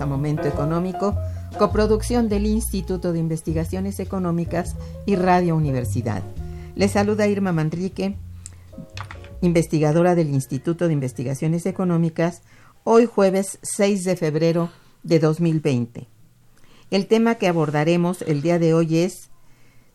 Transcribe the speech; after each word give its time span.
A 0.00 0.06
Momento 0.06 0.48
Económico, 0.48 1.16
coproducción 1.58 2.28
del 2.28 2.46
Instituto 2.46 3.12
de 3.12 3.18
Investigaciones 3.18 4.00
Económicas 4.00 4.76
y 5.06 5.16
Radio 5.16 5.56
Universidad. 5.56 6.22
Les 6.74 6.92
saluda 6.92 7.26
Irma 7.26 7.52
Manrique, 7.52 8.16
investigadora 9.40 10.14
del 10.14 10.30
Instituto 10.30 10.86
de 10.86 10.94
Investigaciones 10.94 11.66
Económicas, 11.66 12.42
hoy 12.84 13.06
jueves 13.06 13.58
6 13.62 14.04
de 14.04 14.16
febrero 14.16 14.70
de 15.02 15.18
2020. 15.18 16.08
El 16.90 17.06
tema 17.06 17.36
que 17.36 17.48
abordaremos 17.48 18.22
el 18.22 18.42
día 18.42 18.58
de 18.58 18.74
hoy 18.74 18.98
es 18.98 19.30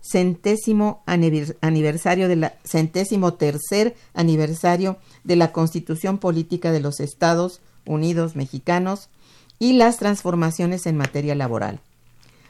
centésimo 0.01 1.03
aniversario 1.07 2.27
de 2.27 2.51
centésimo 2.63 3.33
tercer 3.33 3.95
aniversario 4.13 4.97
de 5.23 5.35
la 5.35 5.51
Constitución 5.51 6.19
Política 6.19 6.71
de 6.71 6.79
los 6.79 6.99
Estados 6.99 7.61
Unidos 7.85 8.35
Mexicanos 8.35 9.09
y 9.59 9.73
las 9.73 9.97
transformaciones 9.97 10.85
en 10.85 10.97
materia 10.97 11.35
laboral. 11.35 11.79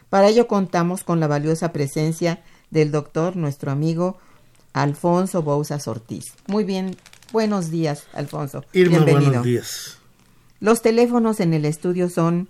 Para 0.09 0.27
ello 0.27 0.47
contamos 0.47 1.03
con 1.03 1.19
la 1.19 1.27
valiosa 1.27 1.71
presencia 1.71 2.43
del 2.69 2.91
doctor, 2.91 3.35
nuestro 3.35 3.71
amigo 3.71 4.17
Alfonso 4.73 5.41
Bouzas 5.41 5.87
Ortiz. 5.87 6.33
Muy 6.47 6.63
bien, 6.63 6.95
buenos 7.31 7.71
días, 7.71 8.07
Alfonso. 8.13 8.63
Bienvenido. 8.73 9.19
buenos 9.19 9.43
días. 9.43 9.97
Los 10.59 10.81
teléfonos 10.81 11.39
en 11.39 11.53
el 11.53 11.65
estudio 11.65 12.09
son 12.09 12.49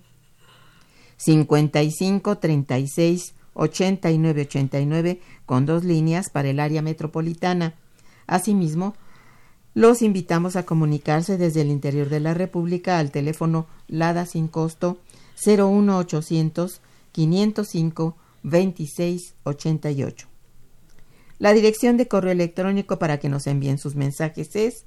55 1.18 2.38
36 2.38 3.34
89 3.54 4.42
89 4.42 5.22
con 5.46 5.66
dos 5.66 5.84
líneas 5.84 6.30
para 6.30 6.50
el 6.50 6.60
área 6.60 6.82
metropolitana. 6.82 7.76
Asimismo, 8.28 8.96
los 9.76 10.02
invitamos 10.02 10.56
a 10.56 10.66
comunicarse 10.66 11.38
desde 11.38 11.62
el 11.62 11.70
interior 11.70 12.10
de 12.10 12.22
la 12.22 12.34
República 12.34 12.98
al 12.98 13.12
teléfono 13.12 13.68
LADA 13.88 14.26
sin 14.26 14.48
costo 14.48 14.98
01800 15.46 16.82
505 17.12 18.18
2688. 18.44 20.28
La 21.40 21.52
dirección 21.52 21.98
de 21.98 22.08
correo 22.08 22.32
electrónico 22.32 22.98
para 22.98 23.20
que 23.20 23.28
nos 23.28 23.48
envíen 23.48 23.78
sus 23.78 23.96
mensajes 23.96 24.56
es 24.56 24.86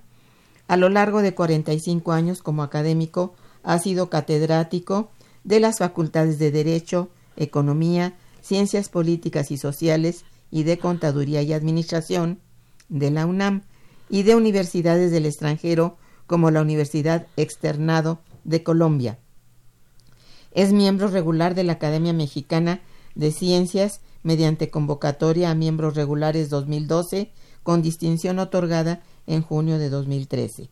A 0.70 0.78
lo 0.78 0.88
largo 0.88 1.22
de 1.22 1.36
45 1.36 2.14
años 2.14 2.42
como 2.42 2.64
académico 2.64 3.34
ha 3.62 3.78
sido 3.80 4.10
catedrático 4.10 5.12
de 5.44 5.60
las 5.60 5.80
facultades 5.80 6.40
de 6.40 6.52
Derecho, 6.52 7.10
Economía, 7.36 8.14
Ciencias 8.42 8.88
Políticas 8.88 9.52
y 9.52 9.58
Sociales 9.58 10.24
y 10.50 10.64
de 10.64 10.78
Contaduría 10.78 11.42
y 11.42 11.52
Administración 11.52 12.40
de 12.88 13.12
la 13.12 13.26
UNAM 13.26 13.64
y 14.10 14.24
de 14.24 14.38
universidades 14.38 15.12
del 15.12 15.26
extranjero 15.26 15.98
como 16.26 16.52
la 16.52 16.62
Universidad 16.62 17.28
Externado 17.36 18.22
de 18.46 18.64
Colombia. 18.64 19.20
Es 20.54 20.72
miembro 20.72 21.10
regular 21.10 21.54
de 21.54 21.66
la 21.66 21.74
Academia 21.74 22.14
Mexicana 22.14 22.80
de 23.16 23.32
Ciencias 23.32 24.02
mediante 24.24 24.70
convocatoria 24.70 25.52
a 25.52 25.56
miembros 25.56 25.96
regulares 25.96 26.50
2012 26.50 27.32
con 27.64 27.82
distinción 27.82 28.40
otorgada 28.40 29.02
en 29.28 29.42
junio 29.42 29.78
de 29.78 29.90
2013. 29.90 30.70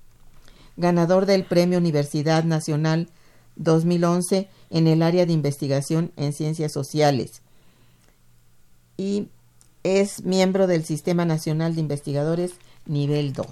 Ganador 0.78 1.26
del 1.26 1.44
Premio 1.44 1.78
Universidad 1.78 2.44
Nacional 2.44 3.10
2011 3.58 4.50
en 4.70 4.88
el 4.88 5.04
área 5.04 5.26
de 5.26 5.34
investigación 5.34 6.12
en 6.16 6.34
ciencias 6.34 6.72
sociales 6.72 7.42
y 8.98 9.28
es 9.84 10.24
miembro 10.24 10.68
del 10.68 10.86
Sistema 10.86 11.26
Nacional 11.26 11.76
de 11.76 11.82
Investigadores 11.82 12.54
nivel 12.86 13.34
2. 13.34 13.48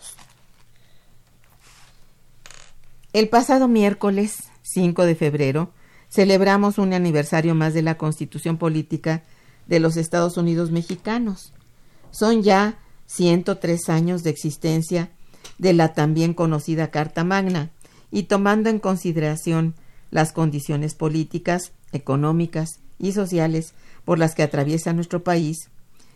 El 3.13 3.29
pasado 3.29 3.67
miércoles 3.67 4.43
5 4.61 5.05
de 5.05 5.15
febrero 5.15 5.71
celebramos 6.09 6.77
un 6.77 6.93
aniversario 6.93 7.55
más 7.55 7.73
de 7.73 7.81
la 7.81 7.97
Constitución 7.97 8.57
Política 8.57 9.23
de 9.67 9.79
los 9.79 9.97
Estados 9.97 10.37
Unidos 10.37 10.71
Mexicanos. 10.71 11.53
Son 12.11 12.41
ya 12.41 12.79
103 13.05 13.89
años 13.89 14.23
de 14.23 14.31
existencia 14.31 15.11
de 15.57 15.73
la 15.73 15.93
también 15.93 16.33
conocida 16.33 16.91
Carta 16.91 17.23
Magna 17.23 17.71
y 18.11 18.23
tomando 18.23 18.69
en 18.69 18.79
consideración 18.79 19.75
las 20.09 20.31
condiciones 20.31 20.95
políticas, 20.95 21.71
económicas 21.91 22.79
y 22.97 23.11
sociales 23.11 23.73
por 24.05 24.17
las 24.17 24.33
que 24.33 24.43
atraviesa 24.43 24.93
nuestro 24.93 25.23
país, 25.23 25.69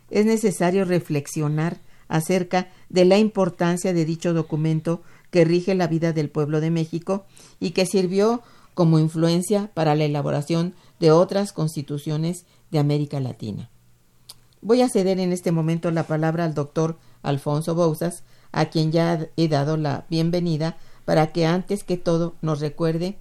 es 0.10 0.26
necesario 0.26 0.86
reflexionar 0.86 1.80
acerca 2.08 2.70
de 2.90 3.06
la 3.06 3.18
importancia 3.18 3.94
de 3.94 4.06
dicho 4.06 4.34
documento 4.34 5.02
que 5.32 5.46
rige 5.46 5.74
la 5.76 5.88
vida 5.88 6.14
del 6.14 6.30
pueblo 6.30 6.62
de 6.62 6.70
México 6.70 7.26
y 7.60 7.72
que 7.72 7.86
sirvió 7.86 8.42
como 8.74 9.00
influencia 9.00 9.70
para 9.74 9.96
la 9.96 10.06
elaboración 10.06 10.74
de 11.00 11.12
otras 11.12 11.54
constituciones 11.54 12.46
de 12.72 12.80
América 12.80 13.20
Latina. 13.20 13.70
Voy 14.62 14.82
a 14.82 14.90
ceder 14.90 15.20
en 15.20 15.32
este 15.34 15.52
momento 15.52 15.92
la 15.92 16.08
palabra 16.08 16.46
al 16.46 16.54
doctor 16.54 16.98
Alfonso 17.22 17.76
Bouzas, 17.76 18.24
a 18.52 18.66
quien 18.66 18.92
ya 18.92 19.28
he 19.36 19.48
dado 19.48 19.78
la 19.78 20.06
bienvenida, 20.10 20.78
para 21.06 21.34
que 21.34 21.46
antes 21.46 21.84
que 21.84 21.98
todo 21.98 22.36
nos 22.42 22.62
recuerde 22.62 23.18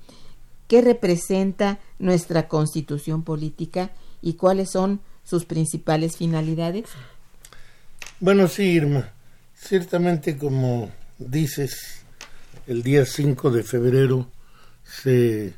qué 0.68 0.80
representa 0.80 1.80
nuestra 1.98 2.48
constitución 2.48 3.24
política 3.24 3.90
y 4.22 4.34
cuáles 4.34 4.70
son 4.70 5.00
sus 5.24 5.44
principales 5.44 6.16
finalidades. 6.16 6.84
Bueno, 8.20 8.48
sí, 8.48 8.62
Irma. 8.62 9.10
Ciertamente, 9.54 10.38
como 10.38 10.90
dices, 11.18 12.04
el 12.66 12.82
día 12.82 13.04
5 13.04 13.50
de 13.50 13.62
febrero 13.62 14.28
se 14.92 15.54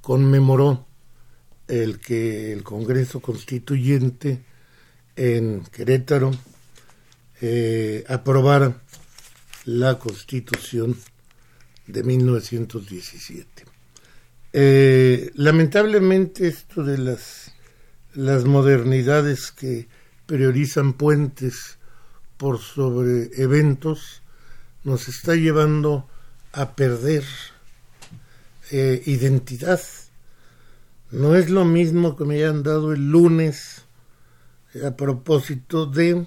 conmemoró 0.00 0.86
el 1.68 2.00
que 2.00 2.52
el 2.52 2.62
Congreso 2.64 3.20
Constituyente 3.20 4.42
en 5.14 5.62
Querétaro 5.64 6.32
eh, 7.40 8.04
aprobara 8.08 8.82
la 9.64 9.98
Constitución 9.98 10.96
de 11.86 12.02
1917. 12.02 13.64
Eh, 14.52 15.30
lamentablemente 15.34 16.48
esto 16.48 16.82
de 16.82 16.98
las, 16.98 17.52
las 18.14 18.44
modernidades 18.44 19.52
que 19.52 19.88
priorizan 20.26 20.94
puentes 20.94 21.78
por 22.36 22.58
sobre 22.58 23.30
eventos 23.40 24.22
nos 24.82 25.08
está 25.08 25.34
llevando 25.34 26.08
a 26.52 26.74
perder 26.74 27.24
eh, 28.70 29.02
identidad. 29.06 29.80
No 31.10 31.36
es 31.36 31.50
lo 31.50 31.64
mismo 31.64 32.16
que 32.16 32.24
me 32.24 32.36
hayan 32.36 32.62
dado 32.62 32.92
el 32.92 33.10
lunes 33.10 33.86
a 34.84 34.96
propósito 34.96 35.86
de 35.86 36.26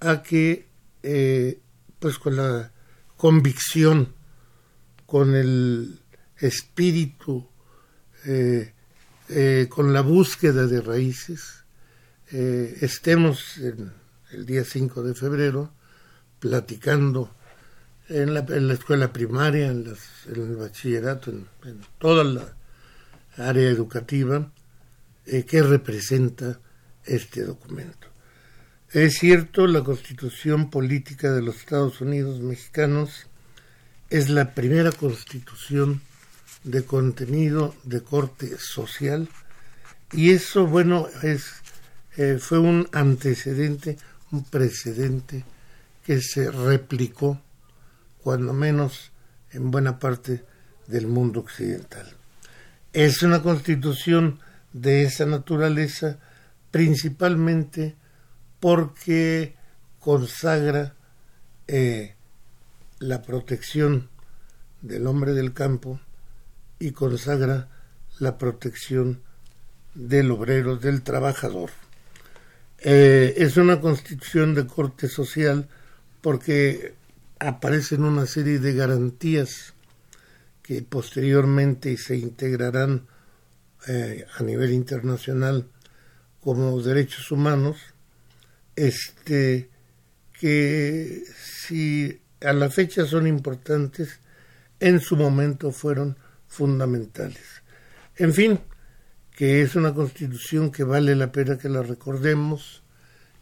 a 0.00 0.22
que 0.22 0.68
eh, 1.02 1.60
pues 1.98 2.18
con 2.18 2.36
la 2.36 2.72
convicción 3.16 4.14
con 5.06 5.34
el 5.34 6.00
espíritu 6.36 7.48
eh, 8.24 8.74
eh, 9.28 9.66
con 9.68 9.92
la 9.92 10.00
búsqueda 10.00 10.66
de 10.66 10.80
raíces 10.80 11.64
estemos 12.30 13.56
en 13.56 13.90
el 14.32 14.44
día 14.44 14.62
5 14.62 15.02
de 15.02 15.14
febrero 15.14 15.72
platicando 16.38 17.34
en 18.08 18.34
la, 18.34 18.40
en 18.40 18.68
la 18.68 18.74
escuela 18.74 19.12
primaria, 19.12 19.68
en, 19.68 19.94
el 20.34 20.56
bachillerato, 20.56 21.30
en, 21.30 21.46
en, 21.64 21.80
toda 21.98 22.24
la 22.24 22.54
área 23.36 23.68
educativa, 23.68 24.50
qué 25.24 25.62
representa 25.62 26.58
este 27.04 27.44
documento. 27.44 28.08
Es 28.92 29.18
cierto, 29.18 29.66
la 29.66 29.84
constitución 29.84 30.70
política 30.70 31.30
de 31.32 31.42
los 31.42 31.56
Estados 31.56 32.00
Unidos 32.00 32.40
mexicanos 32.40 33.26
es 34.08 34.30
la 34.30 34.54
primera 34.54 34.92
constitución 34.92 36.00
de 36.64 36.84
contenido 36.84 37.74
de 37.84 38.02
corte 38.02 38.56
social 38.58 39.28
y 40.12 40.30
eso, 40.30 40.66
bueno, 40.66 41.06
es, 41.22 41.52
eh, 42.16 42.38
fue 42.40 42.58
un 42.58 42.88
antecedente, 42.92 43.98
un 44.30 44.44
precedente 44.44 45.44
que 46.04 46.22
se 46.22 46.50
replicó, 46.50 47.40
cuando 48.28 48.52
menos 48.52 49.10
en 49.52 49.70
buena 49.70 49.98
parte 49.98 50.44
del 50.86 51.06
mundo 51.06 51.40
occidental. 51.40 52.06
Es 52.92 53.22
una 53.22 53.42
constitución 53.42 54.38
de 54.74 55.04
esa 55.04 55.24
naturaleza 55.24 56.18
principalmente 56.70 57.96
porque 58.60 59.54
consagra 59.98 60.94
eh, 61.68 62.16
la 62.98 63.22
protección 63.22 64.10
del 64.82 65.06
hombre 65.06 65.32
del 65.32 65.54
campo 65.54 65.98
y 66.78 66.90
consagra 66.90 67.68
la 68.18 68.36
protección 68.36 69.22
del 69.94 70.30
obrero, 70.32 70.76
del 70.76 71.00
trabajador. 71.00 71.70
Eh, 72.80 73.36
es 73.38 73.56
una 73.56 73.80
constitución 73.80 74.54
de 74.54 74.66
corte 74.66 75.08
social 75.08 75.66
porque 76.20 76.97
aparecen 77.40 78.04
una 78.04 78.26
serie 78.26 78.58
de 78.58 78.74
garantías 78.74 79.74
que 80.62 80.82
posteriormente 80.82 81.96
se 81.96 82.16
integrarán 82.16 83.06
eh, 83.86 84.26
a 84.36 84.42
nivel 84.42 84.72
internacional 84.72 85.68
como 86.40 86.80
derechos 86.82 87.30
humanos, 87.30 87.78
este, 88.76 89.70
que 90.32 91.22
si 91.40 92.20
a 92.40 92.52
la 92.52 92.70
fecha 92.70 93.06
son 93.06 93.26
importantes, 93.26 94.20
en 94.80 95.00
su 95.00 95.16
momento 95.16 95.72
fueron 95.72 96.16
fundamentales. 96.46 97.62
En 98.16 98.32
fin, 98.32 98.60
que 99.36 99.62
es 99.62 99.76
una 99.76 99.94
constitución 99.94 100.70
que 100.70 100.84
vale 100.84 101.14
la 101.14 101.32
pena 101.32 101.58
que 101.58 101.68
la 101.68 101.82
recordemos, 101.82 102.82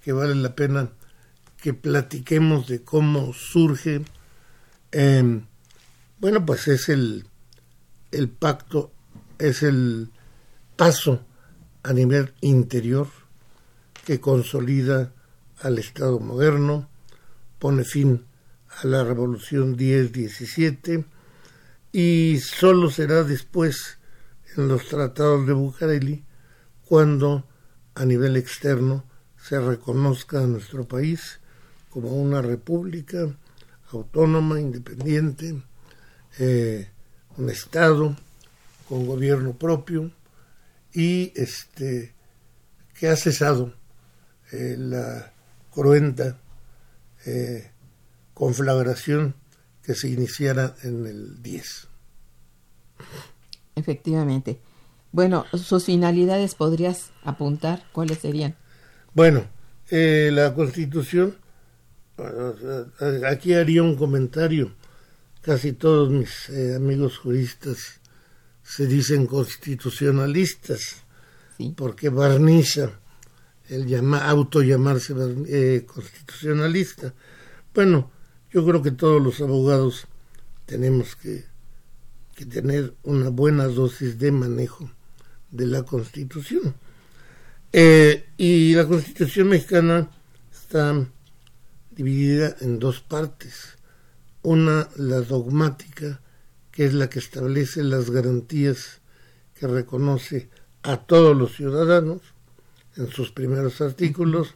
que 0.02 0.12
vale 0.12 0.34
la 0.34 0.54
pena 0.54 0.90
que 1.66 1.74
platiquemos 1.74 2.68
de 2.68 2.84
cómo 2.84 3.32
surge. 3.32 4.04
Em, 4.92 5.46
bueno, 6.20 6.46
pues 6.46 6.68
es 6.68 6.88
el, 6.88 7.26
el 8.12 8.28
pacto, 8.28 8.92
es 9.40 9.64
el 9.64 10.12
paso 10.76 11.26
a 11.82 11.92
nivel 11.92 12.32
interior 12.40 13.08
que 14.04 14.20
consolida 14.20 15.12
al 15.58 15.80
Estado 15.80 16.20
moderno, 16.20 16.88
pone 17.58 17.82
fin 17.82 18.26
a 18.68 18.86
la 18.86 19.02
Revolución 19.02 19.76
10-17 19.76 21.04
y 21.90 22.38
solo 22.38 22.92
será 22.92 23.24
después 23.24 23.98
en 24.56 24.68
los 24.68 24.86
tratados 24.86 25.48
de 25.48 25.52
Bucareli 25.52 26.24
cuando 26.84 27.44
a 27.96 28.04
nivel 28.04 28.36
externo 28.36 29.04
se 29.36 29.58
reconozca 29.58 30.44
a 30.44 30.46
nuestro 30.46 30.86
país 30.86 31.40
como 31.96 32.10
una 32.10 32.42
república 32.42 33.26
autónoma, 33.90 34.60
independiente, 34.60 35.62
eh, 36.38 36.90
un 37.38 37.48
Estado 37.48 38.14
con 38.86 39.06
gobierno 39.06 39.54
propio 39.54 40.10
y 40.92 41.32
este 41.34 42.12
que 43.00 43.08
ha 43.08 43.16
cesado 43.16 43.72
eh, 44.52 44.76
la 44.78 45.32
cruenta 45.70 46.36
eh, 47.24 47.70
conflagración 48.34 49.34
que 49.82 49.94
se 49.94 50.10
iniciara 50.10 50.74
en 50.82 51.06
el 51.06 51.42
10. 51.42 51.88
Efectivamente. 53.74 54.60
Bueno, 55.12 55.46
sus 55.54 55.86
finalidades 55.86 56.56
podrías 56.56 57.12
apuntar, 57.24 57.84
¿cuáles 57.92 58.18
serían? 58.18 58.54
Bueno, 59.14 59.46
eh, 59.88 60.28
la 60.30 60.52
Constitución, 60.52 61.36
aquí 63.28 63.54
haría 63.54 63.82
un 63.82 63.96
comentario. 63.96 64.72
Casi 65.42 65.72
todos 65.72 66.10
mis 66.10 66.50
amigos 66.74 67.18
juristas 67.18 68.00
se 68.62 68.86
dicen 68.86 69.26
constitucionalistas, 69.26 71.04
porque 71.76 72.08
barniza 72.08 72.90
el 73.68 73.86
llama, 73.86 74.28
auto 74.28 74.62
llamarse 74.62 75.14
eh, 75.48 75.86
constitucionalista. 75.86 77.14
Bueno, 77.74 78.10
yo 78.52 78.64
creo 78.66 78.82
que 78.82 78.90
todos 78.90 79.22
los 79.22 79.40
abogados 79.40 80.06
tenemos 80.66 81.16
que, 81.16 81.44
que 82.34 82.46
tener 82.46 82.94
una 83.02 83.28
buena 83.28 83.64
dosis 83.66 84.18
de 84.18 84.32
manejo 84.32 84.90
de 85.50 85.66
la 85.66 85.82
Constitución. 85.82 86.74
Eh, 87.72 88.26
y 88.36 88.74
la 88.74 88.86
Constitución 88.86 89.48
mexicana 89.48 90.08
está 90.52 91.06
dividida 91.96 92.54
en 92.60 92.78
dos 92.78 93.00
partes. 93.00 93.76
Una, 94.42 94.88
la 94.96 95.20
dogmática, 95.22 96.20
que 96.70 96.84
es 96.86 96.94
la 96.94 97.08
que 97.08 97.18
establece 97.18 97.82
las 97.82 98.10
garantías 98.10 99.00
que 99.54 99.66
reconoce 99.66 100.48
a 100.82 100.98
todos 100.98 101.36
los 101.36 101.56
ciudadanos 101.56 102.20
en 102.96 103.08
sus 103.08 103.32
primeros 103.32 103.80
artículos, 103.80 104.54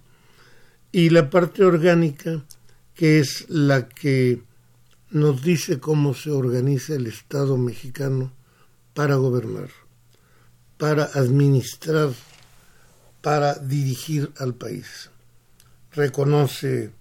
y 0.92 1.10
la 1.10 1.30
parte 1.30 1.64
orgánica, 1.64 2.44
que 2.94 3.20
es 3.20 3.46
la 3.48 3.88
que 3.88 4.42
nos 5.10 5.42
dice 5.42 5.80
cómo 5.80 6.14
se 6.14 6.30
organiza 6.30 6.94
el 6.94 7.06
Estado 7.06 7.56
mexicano 7.56 8.32
para 8.94 9.16
gobernar, 9.16 9.70
para 10.76 11.04
administrar, 11.04 12.10
para 13.22 13.54
dirigir 13.54 14.30
al 14.38 14.54
país. 14.54 15.10
Reconoce 15.92 16.92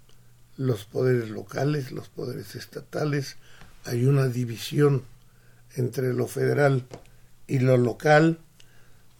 los 0.59 0.83
poderes 0.83 1.29
locales, 1.29 1.93
los 1.93 2.09
poderes 2.09 2.53
estatales, 2.53 3.37
hay 3.85 4.05
una 4.05 4.27
división 4.27 5.03
entre 5.73 6.13
lo 6.13 6.27
federal 6.27 6.85
y 7.47 7.59
lo 7.59 7.77
local, 7.77 8.39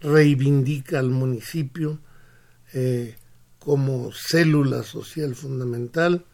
reivindica 0.02 1.00
al 1.00 1.12
municipio 1.12 2.00
eh, 2.74 3.16
como 3.58 4.12
célula 4.12 4.84
social 4.84 5.34
fundamental, 5.34 6.26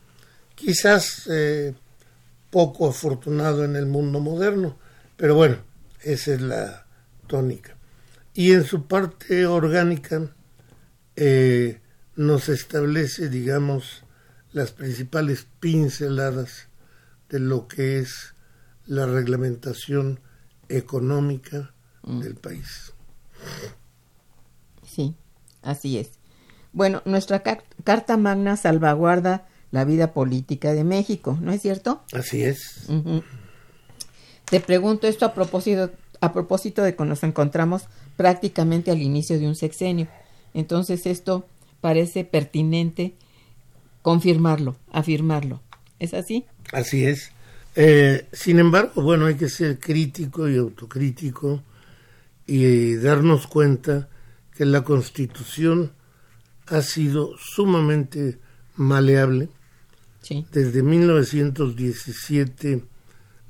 quizás 0.56 1.30
eh, 1.30 1.76
poco 2.50 2.90
afortunado 2.90 3.64
en 3.64 3.76
el 3.76 3.86
mundo 3.86 4.20
moderno, 4.20 4.76
pero 5.18 5.36
bueno, 5.36 5.58
esa 6.02 6.34
es 6.34 6.42
la 6.42 6.88
tónica. 7.28 7.78
Y 8.34 8.54
en 8.54 8.66
su 8.66 8.88
parte 8.88 9.46
orgánica 9.46 10.32
eh, 11.16 11.80
nos 12.16 12.50
establece, 12.50 13.30
digamos, 13.30 14.05
las 14.56 14.72
principales 14.72 15.48
pinceladas 15.60 16.70
de 17.28 17.40
lo 17.40 17.68
que 17.68 18.00
es 18.00 18.36
la 18.86 19.06
reglamentación 19.06 20.22
económica 20.70 21.74
mm. 22.04 22.22
del 22.22 22.36
país. 22.36 22.94
Sí, 24.88 25.14
así 25.62 25.98
es. 25.98 26.12
Bueno, 26.72 27.02
nuestra 27.04 27.44
Carta 27.84 28.16
Magna 28.16 28.56
salvaguarda 28.56 29.46
la 29.72 29.84
vida 29.84 30.14
política 30.14 30.72
de 30.72 30.86
México, 30.86 31.38
¿no 31.42 31.52
es 31.52 31.62
cierto? 31.62 32.06
Así 32.14 32.42
es. 32.44 32.88
Te 34.46 34.62
pregunto 34.62 35.08
esto 35.08 35.26
a 35.26 35.34
propósito, 35.34 35.92
a 36.22 36.32
propósito 36.32 36.82
de 36.82 36.96
que 36.96 37.04
nos 37.04 37.24
encontramos 37.24 37.88
prácticamente 38.16 38.90
al 38.90 39.02
inicio 39.02 39.38
de 39.38 39.48
un 39.48 39.56
sexenio. 39.56 40.08
Entonces 40.54 41.06
esto 41.06 41.46
parece 41.82 42.24
pertinente 42.24 43.16
confirmarlo, 44.06 44.78
afirmarlo. 44.92 45.64
¿Es 45.98 46.14
así? 46.14 46.46
Así 46.72 47.06
es. 47.06 47.32
Eh, 47.76 48.28
sin 48.32 48.60
embargo, 48.60 49.02
bueno, 49.02 49.26
hay 49.26 49.34
que 49.34 49.50
ser 49.50 49.80
crítico 49.80 50.48
y 50.48 50.58
autocrítico 50.58 51.64
y 52.46 52.94
darnos 52.98 53.48
cuenta 53.48 54.08
que 54.56 54.64
la 54.64 54.84
Constitución 54.84 55.94
ha 56.68 56.84
sido 56.84 57.36
sumamente 57.40 58.38
maleable. 58.76 59.50
Desde 60.52 60.84
1917 60.84 62.84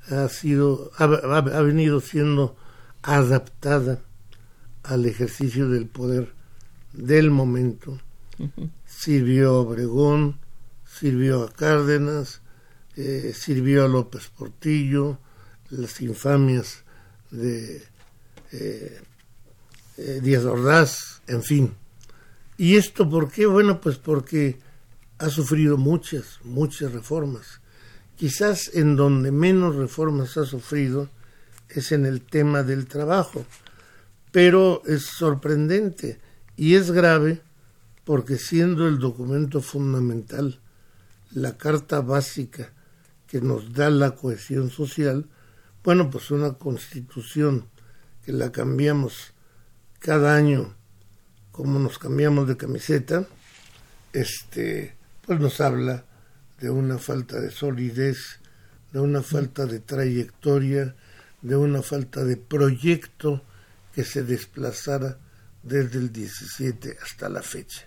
ha 0.08 0.26
sido 0.30 0.90
ha, 0.96 1.60
venido 1.60 2.00
siendo 2.00 2.56
adaptada 3.02 4.00
al 4.84 5.04
ejercicio 5.04 5.68
del 5.68 5.84
poder 5.84 6.32
del 6.94 7.30
momento. 7.30 8.00
Sirvió 8.86 9.50
a 9.50 9.60
Obregón, 9.60 10.38
sirvió 10.98 11.42
a 11.42 11.52
Cárdenas, 11.52 12.40
eh, 12.96 13.34
sirvió 13.34 13.84
a 13.84 13.88
López 13.88 14.28
Portillo, 14.28 15.18
las 15.70 16.00
infamias 16.00 16.84
de 17.30 17.82
eh, 18.52 19.00
eh, 19.98 20.20
Díaz 20.22 20.44
Ordaz, 20.44 21.22
en 21.26 21.42
fin. 21.42 21.74
¿Y 22.56 22.76
esto 22.76 23.08
por 23.08 23.30
qué? 23.30 23.46
Bueno, 23.46 23.80
pues 23.80 23.96
porque 23.98 24.58
ha 25.18 25.28
sufrido 25.28 25.76
muchas, 25.76 26.40
muchas 26.44 26.92
reformas. 26.92 27.60
Quizás 28.16 28.70
en 28.74 28.96
donde 28.96 29.30
menos 29.30 29.76
reformas 29.76 30.36
ha 30.38 30.46
sufrido 30.46 31.10
es 31.68 31.92
en 31.92 32.06
el 32.06 32.22
tema 32.22 32.62
del 32.62 32.86
trabajo, 32.86 33.44
pero 34.32 34.82
es 34.86 35.02
sorprendente 35.04 36.20
y 36.56 36.76
es 36.76 36.90
grave 36.90 37.42
porque 38.04 38.38
siendo 38.38 38.86
el 38.86 38.98
documento 38.98 39.60
fundamental, 39.60 40.60
la 41.36 41.58
carta 41.58 42.00
básica 42.00 42.72
que 43.26 43.42
nos 43.42 43.74
da 43.74 43.90
la 43.90 44.12
cohesión 44.12 44.70
social, 44.70 45.28
bueno, 45.84 46.08
pues 46.08 46.30
una 46.30 46.54
constitución 46.54 47.68
que 48.24 48.32
la 48.32 48.52
cambiamos 48.52 49.34
cada 49.98 50.34
año 50.34 50.74
como 51.52 51.78
nos 51.78 51.98
cambiamos 51.98 52.48
de 52.48 52.56
camiseta, 52.56 53.26
este, 54.14 54.96
pues 55.26 55.38
nos 55.38 55.60
habla 55.60 56.06
de 56.58 56.70
una 56.70 56.96
falta 56.96 57.38
de 57.38 57.50
solidez, 57.50 58.40
de 58.94 59.00
una 59.00 59.22
falta 59.22 59.66
de 59.66 59.80
trayectoria, 59.80 60.96
de 61.42 61.56
una 61.56 61.82
falta 61.82 62.24
de 62.24 62.38
proyecto 62.38 63.42
que 63.94 64.04
se 64.04 64.22
desplazara 64.22 65.18
desde 65.62 65.98
el 65.98 66.10
17 66.10 66.96
hasta 67.02 67.28
la 67.28 67.42
fecha. 67.42 67.82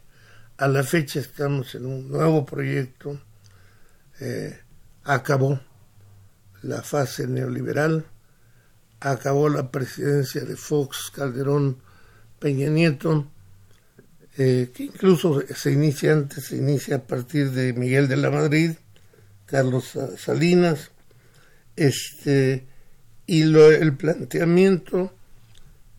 A 0.58 0.68
la 0.68 0.84
fecha 0.84 1.20
estamos 1.20 1.74
en 1.74 1.88
un 1.88 2.10
nuevo 2.10 2.46
proyecto, 2.46 3.20
eh, 4.20 4.60
acabó 5.04 5.60
la 6.62 6.82
fase 6.82 7.28
neoliberal, 7.28 8.06
acabó 9.00 9.50
la 9.50 9.72
presidencia 9.72 10.42
de 10.42 10.56
Fox, 10.56 11.12
Calderón, 11.14 11.78
Peña 12.40 12.70
Nieto, 12.70 13.28
eh, 14.38 14.72
que 14.74 14.84
incluso 14.84 15.42
se 15.54 15.72
inicia 15.72 16.14
antes, 16.14 16.46
se 16.46 16.58
inicia 16.58 16.98
a 16.98 17.04
partir 17.04 17.52
de 17.52 17.74
Miguel 17.74 18.08
de 18.08 18.18
la 18.18 18.30
Madrid, 18.30 18.72
Carlos 19.46 19.98
Salinas, 20.18 20.92
este, 21.76 22.68
y 23.26 23.44
lo, 23.44 23.72
el 23.72 23.96
planteamiento 23.96 25.14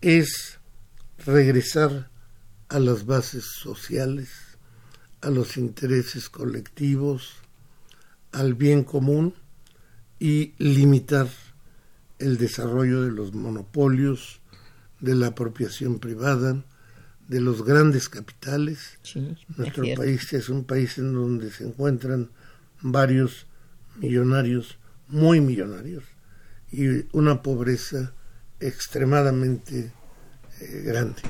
es 0.01 0.59
regresar 1.25 2.09
a 2.69 2.79
las 2.79 3.05
bases 3.05 3.45
sociales, 3.45 4.29
a 5.21 5.29
los 5.29 5.57
intereses 5.57 6.29
colectivos, 6.29 7.35
al 8.31 8.53
bien 8.53 8.83
común 8.83 9.33
y 10.19 10.53
limitar 10.57 11.27
el 12.19 12.37
desarrollo 12.37 13.03
de 13.03 13.11
los 13.11 13.33
monopolios, 13.33 14.39
de 14.99 15.15
la 15.15 15.27
apropiación 15.27 15.99
privada, 15.99 16.63
de 17.27 17.41
los 17.41 17.63
grandes 17.63 18.09
capitales. 18.09 18.99
Nuestro 19.57 19.83
país 19.95 20.31
es 20.33 20.49
un 20.49 20.63
país 20.63 20.97
en 20.97 21.13
donde 21.13 21.49
se 21.51 21.65
encuentran 21.65 22.29
varios 22.81 23.47
millonarios, 23.99 24.77
muy 25.07 25.41
millonarios, 25.41 26.03
y 26.71 27.05
una 27.15 27.41
pobreza 27.41 28.13
extremadamente 28.59 29.91
eh, 30.59 30.81
grande. 30.85 31.21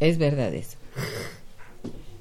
Es 0.00 0.18
verdad 0.18 0.54
eso. 0.54 0.76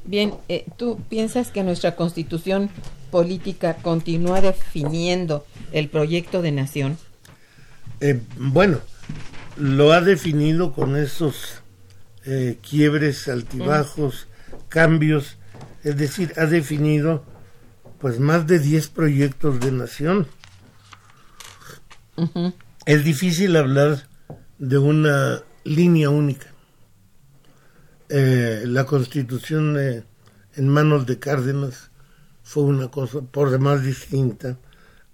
Bien, 0.06 0.34
eh, 0.48 0.66
¿tú 0.78 1.02
piensas 1.10 1.52
que 1.52 1.64
nuestra 1.64 1.96
constitución 1.96 2.70
política 3.12 3.78
continúa 3.78 4.42
definiendo 4.42 5.46
el 5.72 5.90
proyecto 5.90 6.42
de 6.42 6.52
nación? 6.52 6.98
Eh, 8.00 8.22
bueno, 8.38 8.80
lo 9.58 9.92
ha 9.92 10.02
definido 10.02 10.74
con 10.74 10.96
esos 10.96 11.62
eh, 12.26 12.58
quiebres, 12.68 13.28
altibajos, 13.28 14.28
cambios, 14.70 15.38
es 15.84 15.98
decir, 15.98 16.34
ha 16.38 16.46
definido 16.46 17.26
pues 18.00 18.20
más 18.20 18.46
de 18.46 18.60
10 18.60 18.90
proyectos 18.90 19.60
de 19.60 19.72
nación. 19.72 20.28
Es 22.86 23.04
difícil 23.04 23.56
hablar 23.56 24.08
de 24.58 24.78
una 24.78 25.44
línea 25.64 26.10
única. 26.10 26.48
Eh, 28.10 28.64
la 28.66 28.86
constitución 28.86 29.78
en 30.56 30.68
manos 30.70 31.06
de 31.06 31.20
Cárdenas 31.20 31.87
fue 32.48 32.64
una 32.64 32.88
cosa 32.88 33.20
por 33.20 33.52
demás 33.52 33.84
distinta 33.84 34.58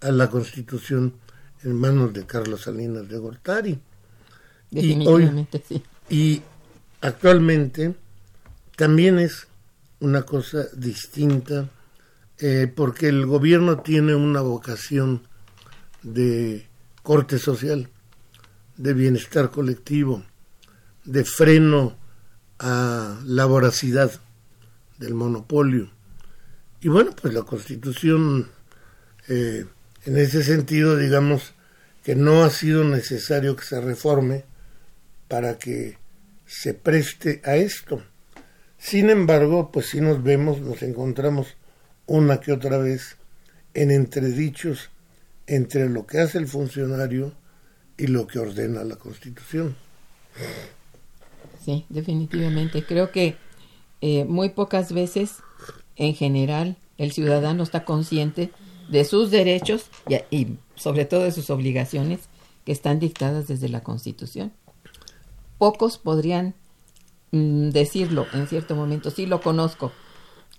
a 0.01 0.11
la 0.11 0.29
constitución 0.29 1.15
en 1.63 1.73
manos 1.73 2.13
de 2.13 2.27
Carlos 2.27 2.61
Salinas 2.61 3.09
de 3.09 3.17
Gortari. 3.17 3.79
Definitivamente, 4.69 5.63
y 5.67 5.73
sí. 5.73 5.83
Y 6.09 6.41
actualmente 7.01 7.95
también 8.75 9.17
es 9.17 9.47
una 9.99 10.21
cosa 10.21 10.67
distinta 10.75 11.67
eh, 12.37 12.71
porque 12.73 13.07
el 13.07 13.25
gobierno 13.25 13.79
tiene 13.79 14.13
una 14.13 14.41
vocación 14.41 15.23
de 16.03 16.67
corte 17.01 17.39
social, 17.39 17.89
de 18.77 18.93
bienestar 18.93 19.49
colectivo, 19.49 20.23
de 21.03 21.23
freno 21.25 21.97
a 22.59 23.19
la 23.25 23.45
voracidad 23.45 24.11
del 24.99 25.15
monopolio 25.15 25.89
y 26.83 26.89
bueno, 26.89 27.11
pues 27.19 27.33
la 27.33 27.43
Constitución, 27.43 28.49
eh, 29.29 29.65
en 30.05 30.17
ese 30.17 30.43
sentido, 30.43 30.97
digamos 30.97 31.53
que 32.03 32.13
no 32.13 32.43
ha 32.43 32.49
sido 32.49 32.83
necesario 32.83 33.55
que 33.55 33.63
se 33.63 33.79
reforme 33.79 34.43
para 35.29 35.57
que 35.57 35.97
se 36.45 36.73
preste 36.73 37.41
a 37.45 37.55
esto. 37.55 38.03
Sin 38.77 39.09
embargo, 39.09 39.71
pues 39.71 39.85
si 39.87 40.01
nos 40.01 40.21
vemos, 40.21 40.59
nos 40.59 40.83
encontramos 40.83 41.55
una 42.05 42.41
que 42.41 42.51
otra 42.51 42.77
vez 42.77 43.15
en 43.73 43.89
entredichos 43.89 44.89
entre 45.47 45.87
lo 45.87 46.05
que 46.05 46.19
hace 46.19 46.37
el 46.37 46.47
funcionario 46.47 47.33
y 47.97 48.07
lo 48.07 48.27
que 48.27 48.39
ordena 48.39 48.83
la 48.83 48.97
Constitución. 48.97 49.77
Sí, 51.63 51.85
definitivamente. 51.87 52.83
Creo 52.83 53.09
que 53.13 53.37
eh, 54.01 54.25
muy 54.25 54.49
pocas 54.49 54.91
veces 54.91 55.35
en 55.95 56.15
general 56.15 56.77
el 56.97 57.11
ciudadano 57.11 57.63
está 57.63 57.85
consciente 57.85 58.51
de 58.89 59.05
sus 59.05 59.31
derechos 59.31 59.85
y, 60.29 60.57
sobre 60.75 61.05
todo 61.05 61.23
de 61.23 61.31
sus 61.31 61.49
obligaciones 61.49 62.19
que 62.65 62.71
están 62.71 62.99
dictadas 62.99 63.47
desde 63.47 63.69
la 63.69 63.83
Constitución. 63.83 64.53
Pocos 65.57 65.97
podrían 65.97 66.55
mm, 67.31 67.69
decirlo 67.69 68.25
en 68.33 68.47
cierto 68.47 68.75
momento, 68.75 69.11
sí 69.11 69.25
lo 69.25 69.41
conozco. 69.41 69.91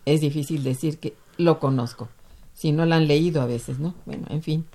Es 0.05 0.21
difícil 0.21 0.62
decir 0.62 0.99
que 0.99 1.14
lo 1.37 1.59
conozco, 1.59 2.09
si 2.53 2.73
no 2.73 2.87
lo 2.87 2.95
han 2.95 3.07
leído 3.09 3.43
a 3.43 3.47
veces, 3.47 3.79
¿no? 3.79 3.95
Bueno, 4.07 4.26
en 4.31 4.43
fin. 4.43 4.67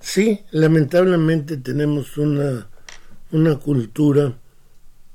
Sí, 0.00 0.40
lamentablemente 0.50 1.56
tenemos 1.58 2.16
una, 2.16 2.68
una 3.32 3.56
cultura 3.56 4.36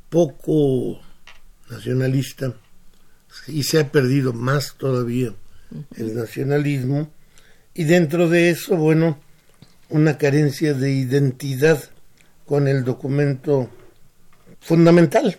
poco 0.10 1.00
nacionalista 1.70 2.54
y 3.48 3.63
se 3.63 3.80
ha 3.80 3.92
perdido 3.92 4.34
más 4.34 4.75
todavía 4.77 5.34
el 5.98 6.15
nacionalismo 6.15 7.12
y 7.74 7.84
dentro 7.84 8.30
de 8.30 8.50
eso, 8.50 8.77
bueno, 8.77 9.20
una 9.89 10.18
carencia 10.18 10.74
de 10.74 10.92
identidad 10.92 11.84
con 12.46 12.68
el 12.68 12.84
documento 12.84 13.70
fundamental. 14.62 15.36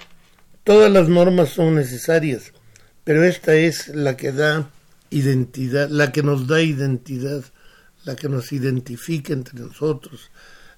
Todas 0.62 0.92
las 0.92 1.08
normas 1.08 1.50
son 1.50 1.76
necesarias, 1.76 2.52
pero 3.04 3.24
esta 3.24 3.54
es 3.54 3.88
la 3.88 4.16
que 4.16 4.32
da 4.32 4.70
identidad, 5.10 5.88
la 5.88 6.12
que 6.12 6.22
nos 6.22 6.46
da 6.46 6.60
identidad, 6.60 7.44
la 8.04 8.16
que 8.16 8.28
nos 8.28 8.52
identifica 8.52 9.32
entre 9.32 9.58
nosotros, 9.58 10.30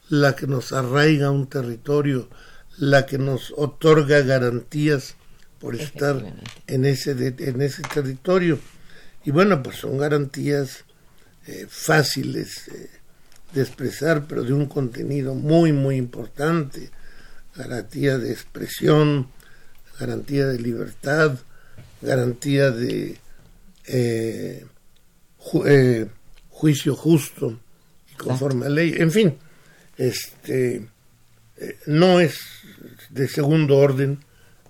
la 0.09 0.37
que 0.37 0.47
nos 0.47 0.73
arraiga 0.73 1.31
un 1.31 1.49
territorio, 1.49 2.29
la 2.77 3.05
que 3.05 3.19
nos 3.19 3.53
otorga 3.57 4.21
garantías 4.21 5.17
por 5.59 5.75
estar 5.75 6.23
en 6.67 6.85
ese, 6.85 7.13
en 7.13 7.63
ese 7.63 7.83
territorio. 7.83 8.59
Y 9.25 9.31
bueno, 9.31 9.63
pues 9.63 9.77
son 9.77 9.99
garantías 9.99 10.85
eh, 11.47 11.67
fáciles 11.69 12.69
eh, 12.69 12.91
de 13.53 13.63
expresar, 13.63 14.27
pero 14.27 14.45
de 14.45 14.53
un 14.53 14.67
contenido 14.67 15.35
muy, 15.35 15.73
muy 15.73 15.97
importante. 15.97 16.91
Garantía 17.57 18.19
de 18.19 18.31
expresión, 18.31 19.29
garantía 19.99 20.47
de 20.47 20.61
libertad, 20.61 21.39
garantía 22.01 22.71
de 22.71 23.19
eh, 23.87 24.65
juicio 26.49 26.95
justo 26.95 27.59
y 28.13 28.15
conforme 28.15 28.67
a 28.67 28.69
ley. 28.69 28.95
En 28.97 29.11
fin, 29.11 29.37
este 29.97 30.87
no 31.87 32.21
es 32.21 32.39
de 33.11 33.27
segundo 33.27 33.79
orden 33.79 34.21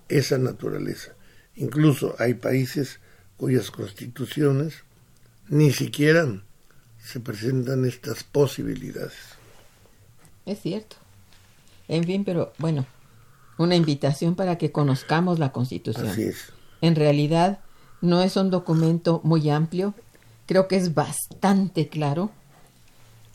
esa 0.08 0.38
naturaleza. 0.38 1.12
Incluso 1.54 2.14
hay 2.18 2.34
países 2.34 3.00
cuyas 3.36 3.70
constituciones 3.70 4.84
ni 5.48 5.72
siquiera 5.72 6.26
se 6.98 7.20
presentan 7.20 7.84
estas 7.84 8.24
posibilidades. 8.24 9.14
Es 10.44 10.60
cierto. 10.60 10.96
En 11.88 12.04
fin, 12.04 12.24
pero 12.24 12.52
bueno, 12.58 12.86
una 13.56 13.76
invitación 13.76 14.34
para 14.34 14.58
que 14.58 14.72
conozcamos 14.72 15.38
la 15.38 15.52
Constitución. 15.52 16.08
Así 16.08 16.22
es. 16.22 16.52
En 16.80 16.94
realidad 16.94 17.60
no 18.00 18.22
es 18.22 18.36
un 18.36 18.50
documento 18.50 19.20
muy 19.24 19.50
amplio, 19.50 19.94
creo 20.46 20.68
que 20.68 20.76
es 20.76 20.94
bastante 20.94 21.88
claro, 21.88 22.30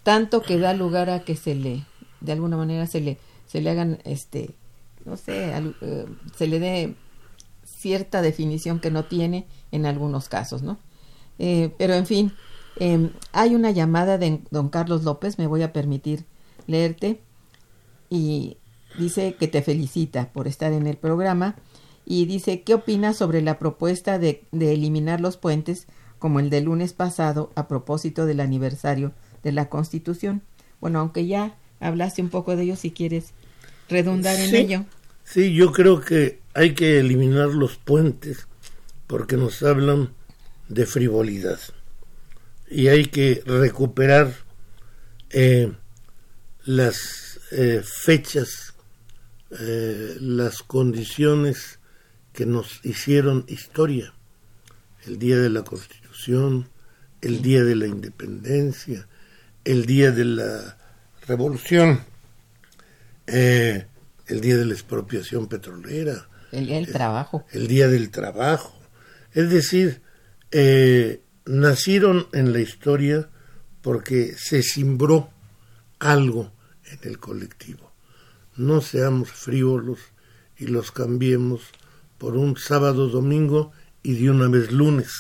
tanto 0.04 0.42
que 0.42 0.58
da 0.58 0.74
lugar 0.74 1.10
a 1.10 1.24
que 1.24 1.36
se 1.36 1.56
le, 1.56 1.86
de 2.22 2.32
alguna 2.32 2.58
manera 2.58 2.88
se 2.88 3.02
le, 3.02 3.18
se 3.48 3.62
le 3.62 3.70
hagan, 3.70 4.00
este, 4.06 4.56
no 5.06 5.18
sé, 5.18 5.54
eh, 5.82 6.06
se 6.36 6.48
le 6.48 6.60
dé 6.60 6.96
cierta 7.66 8.22
definición 8.22 8.80
que 8.80 8.92
no 8.92 9.06
tiene 9.06 9.48
en 9.72 9.86
algunos 9.86 10.30
casos, 10.30 10.64
¿no? 10.64 10.78
Eh, 11.40 11.74
pero 11.78 11.94
en 11.94 12.06
fin, 12.06 12.34
em, 12.78 13.12
hay 13.32 13.56
una 13.56 13.72
llamada 13.72 14.18
de 14.18 14.42
don 14.52 14.70
Carlos 14.70 15.04
López, 15.04 15.38
me 15.38 15.48
voy 15.48 15.64
a 15.64 15.74
permitir 15.74 16.26
leerte, 16.68 17.22
y 18.10 18.58
dice 19.00 19.36
que 19.40 19.48
te 19.48 19.62
felicita 19.62 20.32
por 20.32 20.48
estar 20.48 20.72
en 20.72 20.86
el 20.86 20.98
programa 20.98 21.56
y 22.06 22.26
dice, 22.26 22.62
¿qué 22.62 22.76
opinas 22.76 23.18
sobre 23.18 23.42
la 23.42 23.58
propuesta 23.58 24.20
de, 24.20 24.44
de 24.52 24.74
eliminar 24.74 25.20
los 25.20 25.38
puentes 25.38 25.88
como 26.20 26.40
el 26.40 26.50
del 26.50 26.66
lunes 26.66 26.94
pasado 26.94 27.52
a 27.56 27.68
propósito 27.68 28.26
del 28.26 28.40
aniversario 28.40 29.14
de 29.42 29.52
la 29.52 29.68
Constitución? 29.68 30.44
Bueno, 30.80 31.00
aunque 31.00 31.26
ya 31.26 31.58
hablaste 31.80 32.22
un 32.22 32.30
poco 32.30 32.56
de 32.56 32.64
ello, 32.64 32.76
si 32.76 32.92
quieres 32.92 33.34
redundar 33.90 34.40
en 34.40 34.56
ello. 34.56 34.86
Sí, 35.24 35.54
yo 35.54 35.72
creo 35.72 36.02
que 36.02 36.40
hay 36.54 36.74
que 36.74 37.00
eliminar 37.00 37.50
los 37.50 37.78
puentes 37.78 38.48
porque 39.08 39.38
nos 39.38 39.64
hablan 39.64 40.14
de 40.68 40.86
frivolidad 40.86 41.60
y 42.70 42.88
hay 42.88 43.06
que 43.06 43.44
recuperar 43.46 44.34
eh, 45.30 45.72
las 46.66 47.40
eh, 47.52 47.82
fechas, 47.84 48.74
eh, 49.60 50.18
las 50.20 50.64
condiciones 50.64 51.80
que 52.34 52.46
nos 52.46 52.84
hicieron 52.84 53.46
historia. 53.48 54.14
El 55.06 55.20
día 55.20 55.38
de 55.38 55.50
la 55.50 55.64
Constitución, 55.64 56.70
el 57.22 57.42
día 57.42 57.64
de 57.64 57.76
la 57.76 57.88
Independencia, 57.88 59.08
el 59.66 59.86
día 59.86 60.12
de 60.12 60.26
la 60.26 60.78
Revolución, 61.28 62.04
el 64.28 64.42
día 64.42 64.58
de 64.58 64.66
la 64.66 64.74
expropiación 64.74 65.48
petrolera. 65.48 66.30
El 66.52 66.68
día 66.68 66.76
del 66.76 66.92
trabajo. 66.92 67.46
El 67.52 67.68
día 67.68 67.88
del 67.88 68.12
trabajo. 68.12 68.74
Es 69.34 69.50
decir, 69.50 70.02
eh, 70.52 71.22
nacieron 71.46 72.28
en 72.34 72.54
la 72.54 72.60
historia 72.60 73.30
porque 73.82 74.36
se 74.38 74.62
simbró 74.62 75.30
algo 76.00 76.52
en 76.86 77.00
el 77.10 77.20
colectivo. 77.20 77.92
No 78.56 78.82
seamos 78.82 79.32
frívolos 79.32 80.00
y 80.58 80.68
los 80.68 80.92
cambiemos 80.92 81.62
por 82.18 82.38
un 82.38 82.56
sábado, 82.58 83.10
domingo 83.10 83.72
y 84.04 84.14
de 84.14 84.30
una 84.30 84.48
vez 84.48 84.72
lunes. 84.72 85.12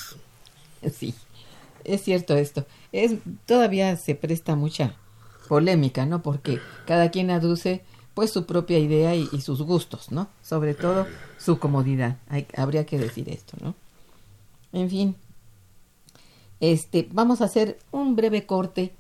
Sí, 0.93 1.15
es 1.85 2.01
cierto 2.01 2.35
esto. 2.35 2.67
Es, 2.91 3.13
todavía 3.45 3.95
se 3.95 4.15
presta 4.15 4.57
mucha 4.57 4.97
polémica, 5.47 6.05
¿no? 6.05 6.21
Porque 6.21 6.59
cada 6.85 7.09
quien 7.09 7.31
aduce 7.31 7.85
pues 8.13 8.31
su 8.31 8.45
propia 8.45 8.79
idea 8.79 9.15
y, 9.15 9.27
sus 9.41 9.61
gustos, 9.61 10.11
¿no? 10.11 10.27
Sobre 10.41 10.73
todo 10.73 11.07
su 11.37 11.59
comodidad. 11.59 12.17
habría 12.55 12.85
que 12.85 12.99
decir 12.99 13.29
esto, 13.29 13.57
¿no? 13.61 13.75
En 14.71 14.89
fin, 14.89 15.15
este, 16.59 17.07
vamos 17.11 17.41
a 17.41 17.45
hacer 17.45 17.79
un 17.91 18.15
breve 18.15 18.45
corte 18.45 18.93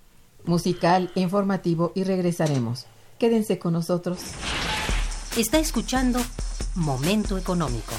musical 0.45 1.11
informativo 1.15 1.91
y 1.95 2.03
regresaremos. 2.03 2.85
Quédense 3.17 3.59
con 3.59 3.73
nosotros. 3.73 4.19
Está 5.37 5.59
escuchando 5.59 6.19
Momento 6.75 7.37
Económico. 7.37 7.93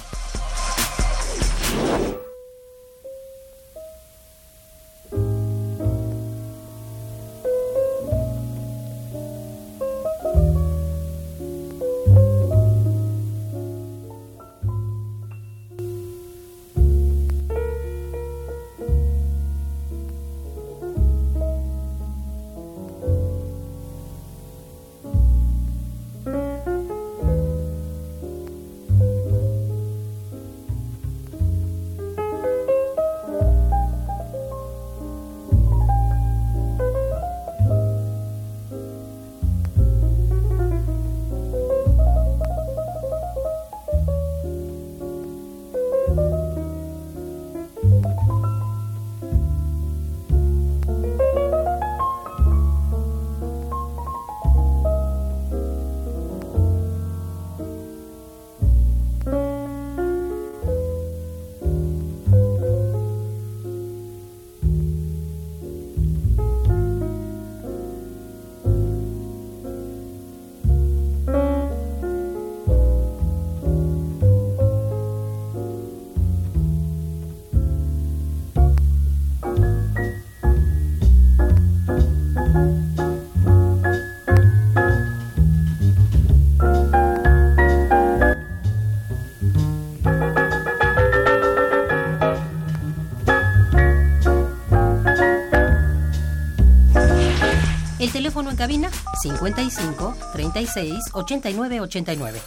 Cabina 98.56 98.90
55 99.22 100.14
36 100.32 101.10
89 101.12 101.80
89. 101.80 102.40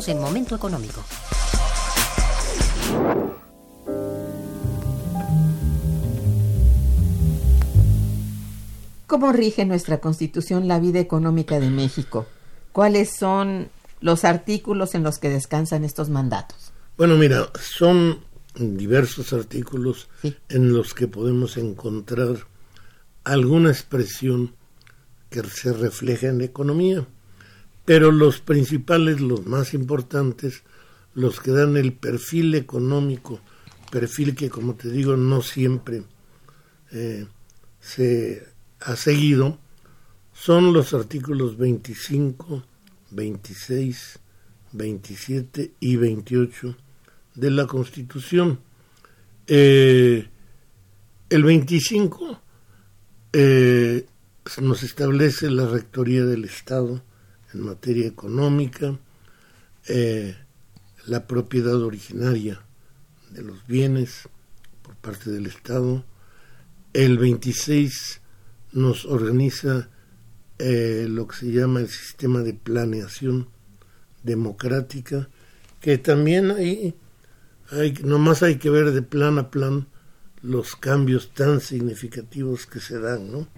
En 0.00 0.18
Momento 0.18 0.56
Económico. 0.56 1.04
¿Cómo 9.06 9.32
rige 9.32 9.66
nuestra 9.66 9.98
Constitución 10.00 10.66
la 10.66 10.80
vida 10.80 10.98
económica 10.98 11.60
de 11.60 11.68
México? 11.68 12.26
¿Cuáles 12.72 13.14
son 13.14 13.68
los 14.00 14.24
artículos 14.24 14.94
en 14.94 15.02
los 15.02 15.18
que 15.18 15.28
descansan 15.28 15.84
estos 15.84 16.08
mandatos? 16.08 16.72
Bueno, 16.96 17.16
mira, 17.16 17.50
son 17.60 18.20
diversos 18.54 19.34
artículos 19.34 20.08
en 20.48 20.72
los 20.72 20.94
que 20.94 21.06
podemos 21.06 21.58
encontrar 21.58 22.46
alguna 23.24 23.70
expresión 23.70 24.54
que 25.28 25.42
se 25.42 25.74
refleja 25.74 26.28
en 26.28 26.38
la 26.38 26.44
economía 26.44 27.06
pero 27.84 28.12
los 28.12 28.40
principales, 28.40 29.20
los 29.20 29.46
más 29.46 29.74
importantes, 29.74 30.62
los 31.14 31.40
que 31.40 31.50
dan 31.50 31.76
el 31.76 31.92
perfil 31.92 32.54
económico, 32.54 33.40
perfil 33.90 34.34
que 34.34 34.50
como 34.50 34.74
te 34.74 34.90
digo 34.90 35.16
no 35.16 35.42
siempre 35.42 36.04
eh, 36.92 37.26
se 37.80 38.46
ha 38.80 38.96
seguido, 38.96 39.58
son 40.32 40.72
los 40.72 40.94
artículos 40.94 41.56
25, 41.56 42.62
26, 43.10 44.18
27 44.72 45.72
y 45.80 45.96
28 45.96 46.76
de 47.34 47.50
la 47.50 47.66
Constitución. 47.66 48.60
Eh, 49.46 50.28
el 51.28 51.44
25 51.44 52.40
eh, 53.32 54.06
nos 54.60 54.82
establece 54.82 55.50
la 55.50 55.66
Rectoría 55.66 56.24
del 56.24 56.44
Estado, 56.44 57.02
en 57.54 57.62
materia 57.62 58.06
económica, 58.06 58.98
eh, 59.88 60.36
la 61.06 61.26
propiedad 61.26 61.80
originaria 61.82 62.62
de 63.30 63.42
los 63.42 63.66
bienes 63.66 64.28
por 64.82 64.96
parte 64.96 65.30
del 65.30 65.46
Estado. 65.46 66.04
El 66.92 67.18
26 67.18 68.20
nos 68.72 69.04
organiza 69.04 69.88
eh, 70.58 71.06
lo 71.08 71.26
que 71.26 71.36
se 71.36 71.50
llama 71.50 71.80
el 71.80 71.88
sistema 71.88 72.40
de 72.40 72.54
planeación 72.54 73.48
democrática, 74.22 75.28
que 75.80 75.98
también 75.98 76.50
hay, 76.52 76.94
hay, 77.70 77.92
nomás 78.04 78.42
hay 78.42 78.56
que 78.56 78.70
ver 78.70 78.92
de 78.92 79.02
plan 79.02 79.38
a 79.38 79.50
plan 79.50 79.88
los 80.42 80.76
cambios 80.76 81.32
tan 81.34 81.60
significativos 81.60 82.66
que 82.66 82.80
se 82.80 82.98
dan, 82.98 83.32
¿no? 83.32 83.48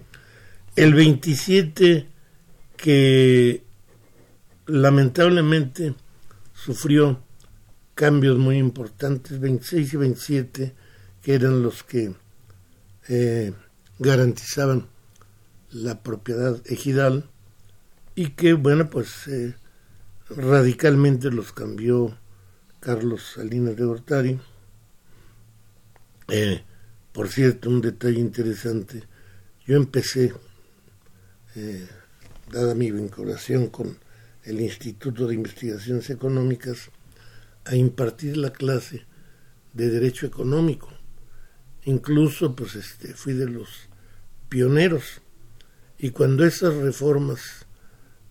El 0.75 0.93
27 0.93 2.07
que 2.77 3.64
lamentablemente 4.67 5.95
sufrió 6.53 7.21
cambios 7.93 8.37
muy 8.37 8.57
importantes, 8.57 9.39
26 9.39 9.93
y 9.93 9.97
27, 9.97 10.75
que 11.21 11.33
eran 11.33 11.61
los 11.61 11.83
que 11.83 12.13
eh, 13.07 13.53
garantizaban 13.99 14.87
la 15.71 16.01
propiedad 16.01 16.61
ejidal 16.65 17.29
y 18.15 18.29
que, 18.29 18.53
bueno, 18.53 18.89
pues 18.89 19.27
eh, 19.27 19.55
radicalmente 20.29 21.31
los 21.31 21.51
cambió 21.53 22.17
Carlos 22.79 23.33
Salinas 23.35 23.75
de 23.75 23.85
Gortari. 23.85 24.39
Eh, 26.27 26.63
por 27.11 27.29
cierto, 27.29 27.69
un 27.69 27.81
detalle 27.81 28.19
interesante, 28.19 29.03
yo 29.65 29.77
empecé, 29.77 30.33
dada 32.51 32.75
mi 32.75 32.91
vinculación 32.91 33.67
con 33.67 33.97
el 34.45 34.61
Instituto 34.61 35.27
de 35.27 35.35
Investigaciones 35.35 36.09
Económicas 36.09 36.91
a 37.65 37.75
impartir 37.75 38.37
la 38.37 38.51
clase 38.51 39.05
de 39.73 39.89
Derecho 39.89 40.25
Económico. 40.25 40.89
Incluso 41.83 42.55
pues 42.55 42.75
este, 42.75 43.13
fui 43.13 43.33
de 43.33 43.49
los 43.49 43.89
pioneros. 44.49 45.21
Y 45.97 46.11
cuando 46.11 46.45
esas 46.45 46.75
reformas 46.75 47.65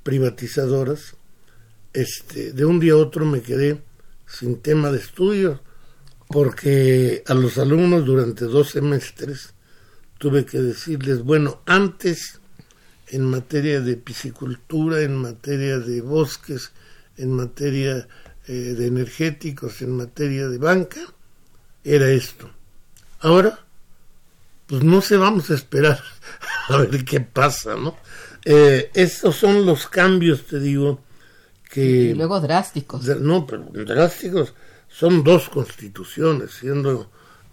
privatizadoras, 0.03 1.17
este, 1.93 2.53
de 2.53 2.65
un 2.65 2.81
día 2.81 2.93
a 2.95 2.97
otro 2.97 3.25
me 3.27 3.43
quedé 3.43 3.83
sin 4.27 4.61
tema 4.61 4.91
de 4.91 4.99
estudio, 4.99 5.61
porque 6.29 7.23
a 7.27 7.35
los 7.35 7.59
alumnos 7.59 8.05
durante 8.05 8.45
dos 8.45 8.71
semestres 8.71 9.55
tuve 10.19 10.45
que 10.45 10.59
decirles, 10.59 11.23
bueno, 11.23 11.63
antes 11.67 12.41
en 13.15 13.25
materia 13.31 13.81
de 13.81 13.97
piscicultura, 13.97 15.01
en 15.01 15.17
materia 15.17 15.79
de 15.79 16.01
bosques, 16.01 16.73
en 17.17 17.33
materia 17.33 18.09
eh, 18.49 18.53
de 18.53 18.87
energéticos, 18.89 19.83
en 19.83 19.97
materia 19.97 20.49
de 20.49 20.59
banca, 20.59 21.01
era 21.85 22.11
esto. 22.11 22.51
Ahora, 23.21 23.61
pues 24.67 24.83
no 24.83 25.01
se 25.01 25.17
vamos 25.17 25.49
a 25.51 25.55
esperar 25.55 26.03
a 26.69 26.77
ver 26.79 27.05
qué 27.05 27.21
pasa, 27.21 27.77
¿no? 27.77 27.97
Eh, 28.45 28.91
estos 28.95 29.37
son 29.37 29.65
los 29.65 29.87
cambios, 29.87 30.47
te 30.47 30.59
digo, 30.59 31.01
que... 31.71 31.85
Y 31.85 32.15
luego 32.15 32.41
drásticos. 32.41 33.07
no, 33.21 33.47
pero 33.47 33.65
drásticos 33.73 34.55
son 34.89 35.23
dos 35.23 35.49
constituciones, 35.51 36.51
siendo 36.51 37.11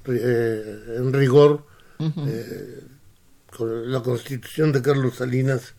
eh, 0.08 0.96
en 0.98 1.14
rigor 1.14 1.66
la 3.66 4.02
constitución 4.02 4.72
de 4.72 4.82
Carlos 4.82 5.16
Salinas 5.16 5.74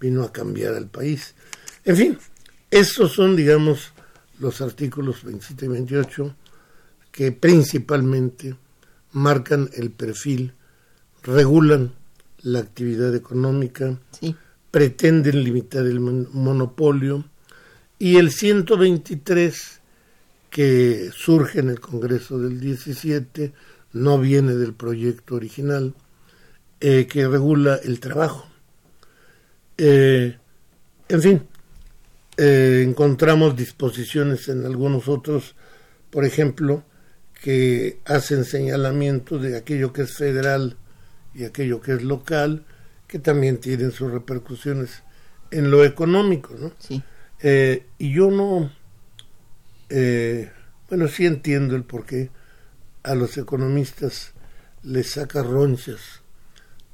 vino 0.00 0.22
a 0.22 0.32
cambiar 0.32 0.74
al 0.74 0.88
país. 0.88 1.34
En 1.84 1.96
fin, 1.96 2.18
esos 2.70 3.12
son, 3.12 3.36
digamos, 3.36 3.92
los 4.38 4.60
artículos 4.60 5.24
27 5.24 5.66
y 5.66 5.68
28 5.68 6.36
que 7.12 7.32
principalmente 7.32 8.56
marcan 9.12 9.70
el 9.74 9.90
perfil, 9.90 10.52
regulan 11.22 11.92
la 12.42 12.58
actividad 12.58 13.14
económica, 13.14 13.98
pretenden 14.70 15.42
limitar 15.42 15.86
el 15.86 16.00
monopolio 16.00 17.24
y 17.98 18.16
el 18.16 18.30
123 18.30 19.80
que 20.50 21.10
surge 21.14 21.60
en 21.60 21.70
el 21.70 21.80
Congreso 21.80 22.38
del 22.38 22.60
17 22.60 23.52
no 23.92 24.18
viene 24.18 24.54
del 24.54 24.74
proyecto 24.74 25.36
original, 25.36 25.94
eh, 26.78 27.06
que 27.06 27.26
regula 27.26 27.80
el 27.82 28.00
trabajo. 28.00 28.46
Eh, 29.78 30.36
en 31.08 31.22
fin, 31.22 31.48
eh, 32.36 32.84
encontramos 32.86 33.56
disposiciones 33.56 34.48
en 34.48 34.66
algunos 34.66 35.08
otros, 35.08 35.54
por 36.10 36.26
ejemplo, 36.26 36.84
que 37.42 38.00
hacen 38.04 38.44
señalamiento 38.44 39.38
de 39.38 39.56
aquello 39.56 39.94
que 39.94 40.02
es 40.02 40.12
federal 40.12 40.76
y 41.34 41.44
aquello 41.44 41.80
que 41.80 41.92
es 41.92 42.02
local, 42.02 42.64
que 43.06 43.18
también 43.18 43.56
tienen 43.56 43.90
sus 43.90 44.10
repercusiones 44.10 45.02
en 45.50 45.70
lo 45.70 45.82
económico, 45.82 46.54
¿no? 46.58 46.72
Sí. 46.78 47.02
y 47.98 48.12
yo 48.12 48.30
no, 48.30 48.70
bueno, 50.88 51.08
sí 51.08 51.24
entiendo 51.24 51.74
el 51.76 51.84
por 51.84 52.04
qué 52.04 52.30
a 53.02 53.14
los 53.14 53.38
economistas 53.38 54.32
les 54.82 55.10
saca 55.12 55.42
ronchas 55.42 56.22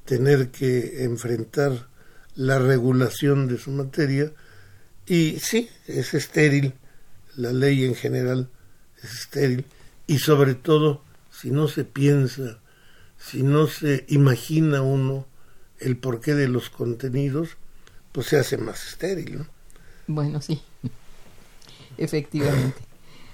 tener 0.05 0.51
que 0.51 1.05
enfrentar 1.05 1.89
la 2.35 2.59
regulación 2.59 3.49
de 3.49 3.59
su 3.59 3.71
materia 3.71 4.33
y 5.07 5.39
sí, 5.41 5.69
es 5.87 6.15
estéril, 6.15 6.75
la 7.37 7.53
ley 7.53 7.85
en 7.85 7.95
general 7.95 8.49
es 9.03 9.13
estéril 9.13 9.65
y 10.07 10.19
sobre 10.19 10.55
todo 10.55 11.03
si 11.31 11.51
no 11.51 11.69
se 11.69 11.85
piensa, 11.85 12.59
si 13.19 13.43
no 13.43 13.67
se 13.67 14.05
imagina 14.09 14.83
uno 14.83 15.27
el 15.79 15.97
porqué 15.97 16.35
de 16.35 16.49
los 16.49 16.71
contenidos, 16.71 17.57
pues 18.13 18.29
se 18.29 18.39
hace 18.39 18.59
más 18.59 18.87
estéril, 18.87 19.39
¿no? 19.39 19.47
Bueno, 20.07 20.41
sí, 20.41 20.63
efectivamente. 21.97 22.81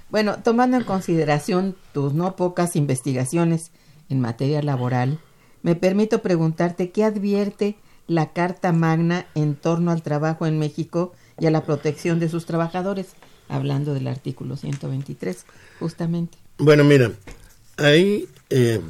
Bueno, 0.09 0.41
tomando 0.43 0.77
en 0.77 0.83
consideración 0.83 1.75
tus 1.93 2.13
no 2.13 2.35
pocas 2.35 2.75
investigaciones 2.75 3.71
en 4.09 4.21
materia 4.21 4.63
laboral, 4.63 5.19
me 5.61 5.75
permito 5.75 6.21
preguntarte 6.21 6.91
qué 6.91 7.03
advierte 7.03 7.77
la 8.07 8.33
Carta 8.33 8.71
Magna 8.71 9.27
en 9.35 9.55
torno 9.55 9.91
al 9.91 10.01
trabajo 10.01 10.45
en 10.45 10.59
México 10.59 11.13
y 11.39 11.45
a 11.45 11.51
la 11.51 11.63
protección 11.63 12.19
de 12.19 12.29
sus 12.29 12.45
trabajadores, 12.45 13.07
hablando 13.47 13.93
del 13.93 14.07
artículo 14.07 14.57
123, 14.57 15.45
justamente. 15.79 16.37
Bueno, 16.57 16.83
mira, 16.83 17.11
ahí 17.77 18.27
eh, 18.49 18.81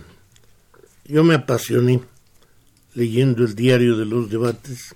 yo 1.05 1.23
me 1.23 1.36
apasioné 1.36 2.01
leyendo 2.93 3.43
el 3.43 3.55
diario 3.55 3.97
de 3.97 4.05
los 4.05 4.29
debates 4.29 4.95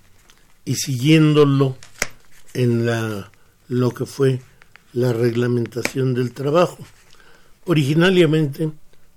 y 0.64 0.74
siguiéndolo 0.74 1.76
en 2.54 2.86
la, 2.86 3.30
lo 3.68 3.90
que 3.90 4.06
fue 4.06 4.40
la 4.92 5.12
reglamentación 5.12 6.14
del 6.14 6.32
trabajo. 6.32 6.78
Originariamente 7.66 8.70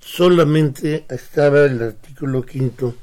solamente 0.08 1.06
estaba 1.10 1.66
el 1.66 1.84
artículo 1.84 2.44
quinto 2.44 2.96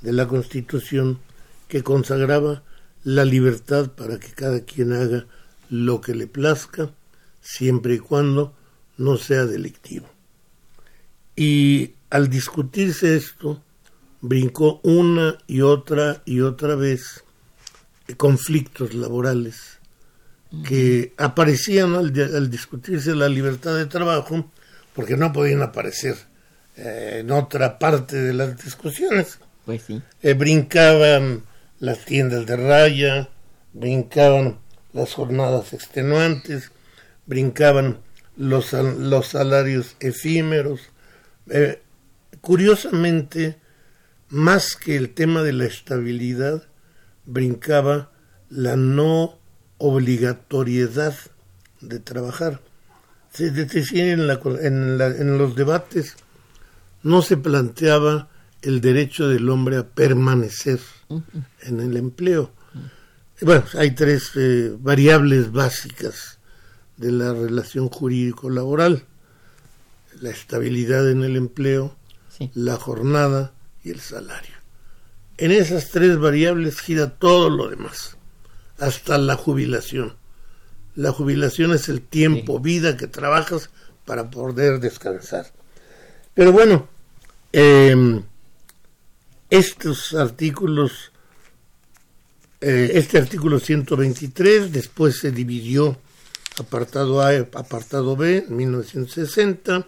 de 0.00 0.12
la 0.12 0.26
Constitución 0.26 1.20
que 1.68 1.84
consagraba 1.84 2.64
la 3.04 3.24
libertad 3.24 3.92
para 3.92 4.18
que 4.18 4.32
cada 4.32 4.60
quien 4.64 4.92
haga 4.92 5.26
lo 5.70 6.00
que 6.00 6.16
le 6.16 6.26
plazca, 6.26 6.90
siempre 7.40 7.94
y 7.94 7.98
cuando 8.00 8.54
no 8.98 9.18
sea 9.18 9.46
delictivo. 9.46 10.08
Y 11.36 11.92
al 12.10 12.28
discutirse 12.28 13.16
esto, 13.16 13.62
brincó 14.20 14.80
una 14.82 15.38
y 15.46 15.60
otra 15.60 16.22
y 16.24 16.40
otra 16.40 16.74
vez 16.74 17.22
conflictos 18.16 18.94
laborales 18.94 19.78
que 20.66 21.14
aparecían 21.16 21.94
al, 21.94 22.50
discutirse 22.50 23.14
la 23.14 23.28
libertad 23.28 23.76
de 23.76 23.86
trabajo 23.86 24.50
porque 24.92 25.16
no 25.16 25.32
podían 25.32 25.62
aparecer 25.62 26.31
eh, 26.76 27.18
en 27.20 27.30
otra 27.30 27.78
parte 27.78 28.16
de 28.16 28.32
las 28.32 28.62
discusiones. 28.62 29.38
Pues 29.64 29.82
sí. 29.82 30.02
Eh, 30.22 30.34
brincaban 30.34 31.44
las 31.78 32.04
tiendas 32.04 32.46
de 32.46 32.56
raya, 32.56 33.28
brincaban 33.72 34.58
las 34.92 35.14
jornadas 35.14 35.72
extenuantes, 35.72 36.70
brincaban 37.26 37.98
los, 38.36 38.72
los 38.72 39.26
salarios 39.28 39.96
efímeros. 40.00 40.80
Eh, 41.50 41.80
curiosamente, 42.40 43.56
más 44.28 44.76
que 44.76 44.96
el 44.96 45.14
tema 45.14 45.42
de 45.42 45.52
la 45.52 45.64
estabilidad, 45.64 46.62
brincaba 47.24 48.10
la 48.48 48.76
no 48.76 49.38
obligatoriedad 49.78 51.14
de 51.80 51.98
trabajar. 51.98 52.60
Es 53.38 53.54
decir, 53.54 54.04
en, 54.08 54.20
en, 54.20 55.38
los 55.38 55.56
debates 55.56 56.16
no 57.02 57.22
se 57.22 57.36
planteaba 57.36 58.28
el 58.62 58.80
derecho 58.80 59.28
del 59.28 59.48
hombre 59.48 59.76
a 59.76 59.88
permanecer 59.88 60.80
en 61.62 61.80
el 61.80 61.96
empleo. 61.96 62.52
Bueno, 63.40 63.64
hay 63.74 63.90
tres 63.90 64.30
eh, 64.36 64.72
variables 64.78 65.50
básicas 65.50 66.38
de 66.96 67.10
la 67.10 67.32
relación 67.32 67.88
jurídico-laboral. 67.88 69.04
La 70.20 70.30
estabilidad 70.30 71.10
en 71.10 71.24
el 71.24 71.36
empleo, 71.36 71.96
la 72.54 72.76
jornada 72.76 73.52
y 73.82 73.90
el 73.90 74.00
salario. 74.00 74.54
En 75.38 75.50
esas 75.50 75.90
tres 75.90 76.18
variables 76.18 76.80
gira 76.80 77.10
todo 77.10 77.50
lo 77.50 77.68
demás, 77.68 78.16
hasta 78.78 79.18
la 79.18 79.34
jubilación. 79.34 80.14
La 80.94 81.10
jubilación 81.10 81.72
es 81.72 81.88
el 81.88 82.02
tiempo, 82.02 82.60
vida 82.60 82.96
que 82.96 83.08
trabajas 83.08 83.70
para 84.04 84.30
poder 84.30 84.78
descansar. 84.78 85.46
Pero 86.34 86.52
bueno, 86.52 86.88
em, 87.52 88.22
estos 89.52 90.14
artículos, 90.14 91.12
eh, 92.62 92.92
este 92.94 93.18
artículo 93.18 93.60
123 93.60 94.72
después 94.72 95.18
se 95.18 95.30
dividió 95.30 95.98
apartado 96.58 97.20
A, 97.20 97.36
apartado 97.38 98.16
B, 98.16 98.46
en 98.48 98.56
1960. 98.56 99.86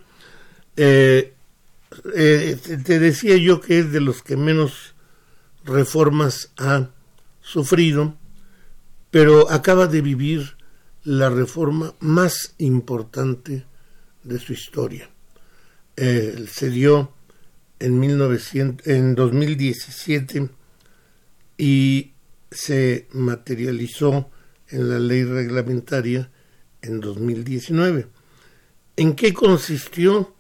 Eh, 0.77 1.33
eh, 2.15 2.59
te 2.85 2.99
decía 2.99 3.39
yo 3.39 3.63
que 3.63 3.79
es 3.79 3.91
de 3.91 4.03
los 4.03 4.23
que 4.23 4.37
menos 4.37 4.95
reformas 5.65 6.51
ha 6.59 6.91
sufrido, 7.41 8.19
pero 9.11 9.51
acaba 9.51 9.87
de 9.87 10.03
vivir 10.03 10.59
la 11.05 11.31
reforma 11.31 11.95
más 12.01 12.55
importante 12.59 13.65
de 14.25 14.39
su 14.39 14.53
historia. 14.53 15.09
Se 15.97 16.71
dio 16.71 17.15
en, 17.79 17.99
1900, 17.99 18.87
en 18.87 19.15
2017 19.15 20.49
y 21.59 22.13
se 22.51 23.09
materializó 23.13 24.31
en 24.69 24.89
la 24.89 24.99
ley 24.99 25.25
reglamentaria 25.25 26.31
en 26.83 27.01
2019. 27.01 28.07
¿En 28.97 29.15
qué 29.15 29.33
consistió? 29.35 30.35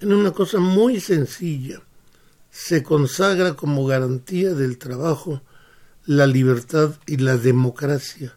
en 0.00 0.12
una 0.12 0.32
cosa 0.32 0.58
muy 0.58 1.00
sencilla. 1.00 1.80
Se 2.50 2.82
consagra 2.82 3.54
como 3.54 3.86
garantía 3.86 4.54
del 4.54 4.78
trabajo 4.78 5.42
la 6.04 6.26
libertad 6.26 6.94
y 7.06 7.16
la 7.16 7.36
democracia, 7.36 8.36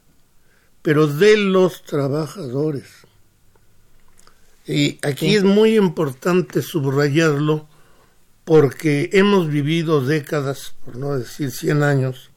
pero 0.82 1.08
de 1.08 1.38
los 1.38 1.84
trabajadores. 1.84 2.88
Y 4.66 5.00
aquí 5.06 5.36
es 5.36 5.44
muy 5.44 5.78
importante 5.78 6.62
subrayarlo 6.62 7.68
porque 8.50 9.12
hemos 9.14 9.48
vivido 9.48 10.04
décadas, 10.04 10.74
por 10.84 10.96
no 10.96 11.16
decir 11.16 11.52
cien 11.52 11.84
años, 11.84 12.32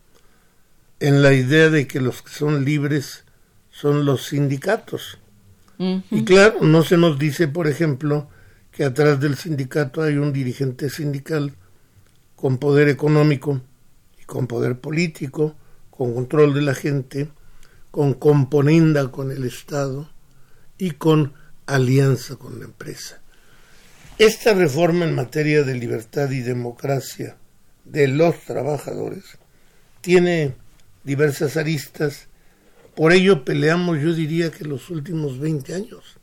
en 1.00 1.22
la 1.22 1.32
idea 1.32 1.70
de 1.70 1.86
que 1.86 2.02
los 2.02 2.20
que 2.20 2.28
son 2.28 2.66
libres 2.66 3.24
son 3.70 4.04
los 4.04 4.26
sindicatos. 4.26 5.16
Y 5.78 6.24
claro, 6.26 6.58
no 6.60 6.82
se 6.82 6.98
nos 6.98 7.18
dice, 7.18 7.48
por 7.48 7.66
ejemplo, 7.66 8.28
que 8.72 8.84
atrás 8.84 9.20
del 9.20 9.38
sindicato 9.38 10.02
hay 10.02 10.18
un 10.18 10.34
dirigente 10.34 10.90
sindical 10.90 11.54
con 12.36 12.58
poder 12.58 12.90
económico 12.90 13.62
y 14.20 14.24
con 14.24 14.46
poder 14.46 14.80
político, 14.80 15.56
con 15.88 16.12
control 16.12 16.52
de 16.52 16.60
la 16.60 16.74
gente, 16.74 17.30
con 17.90 18.12
componenda 18.12 19.10
con 19.10 19.30
el 19.30 19.44
Estado 19.44 20.10
y 20.76 20.90
con 20.90 21.32
alianza 21.64 22.36
con 22.36 22.58
la 22.58 22.66
empresa. 22.66 23.21
Esta 24.18 24.54
reforma 24.54 25.04
en 25.04 25.14
materia 25.14 25.62
de 25.62 25.74
libertad 25.74 26.30
y 26.30 26.40
democracia 26.40 27.36
de 27.84 28.08
los 28.08 28.38
trabajadores 28.40 29.24
tiene 30.00 30.54
diversas 31.04 31.56
aristas, 31.56 32.28
por 32.94 33.12
ello 33.12 33.44
peleamos 33.44 34.00
yo 34.00 34.12
diría 34.12 34.50
que 34.50 34.64
los 34.64 34.90
últimos 34.90 35.38
20 35.38 35.74
años 35.74 36.18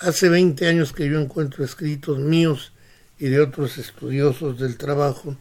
Hace 0.00 0.30
20 0.30 0.66
años 0.66 0.94
que 0.94 1.06
yo 1.06 1.20
encuentro 1.20 1.62
escritos 1.62 2.18
míos 2.18 2.72
y 3.18 3.28
de 3.28 3.38
otros 3.38 3.76
estudiosos 3.76 4.58
del 4.58 4.78
trabajo 4.78 5.36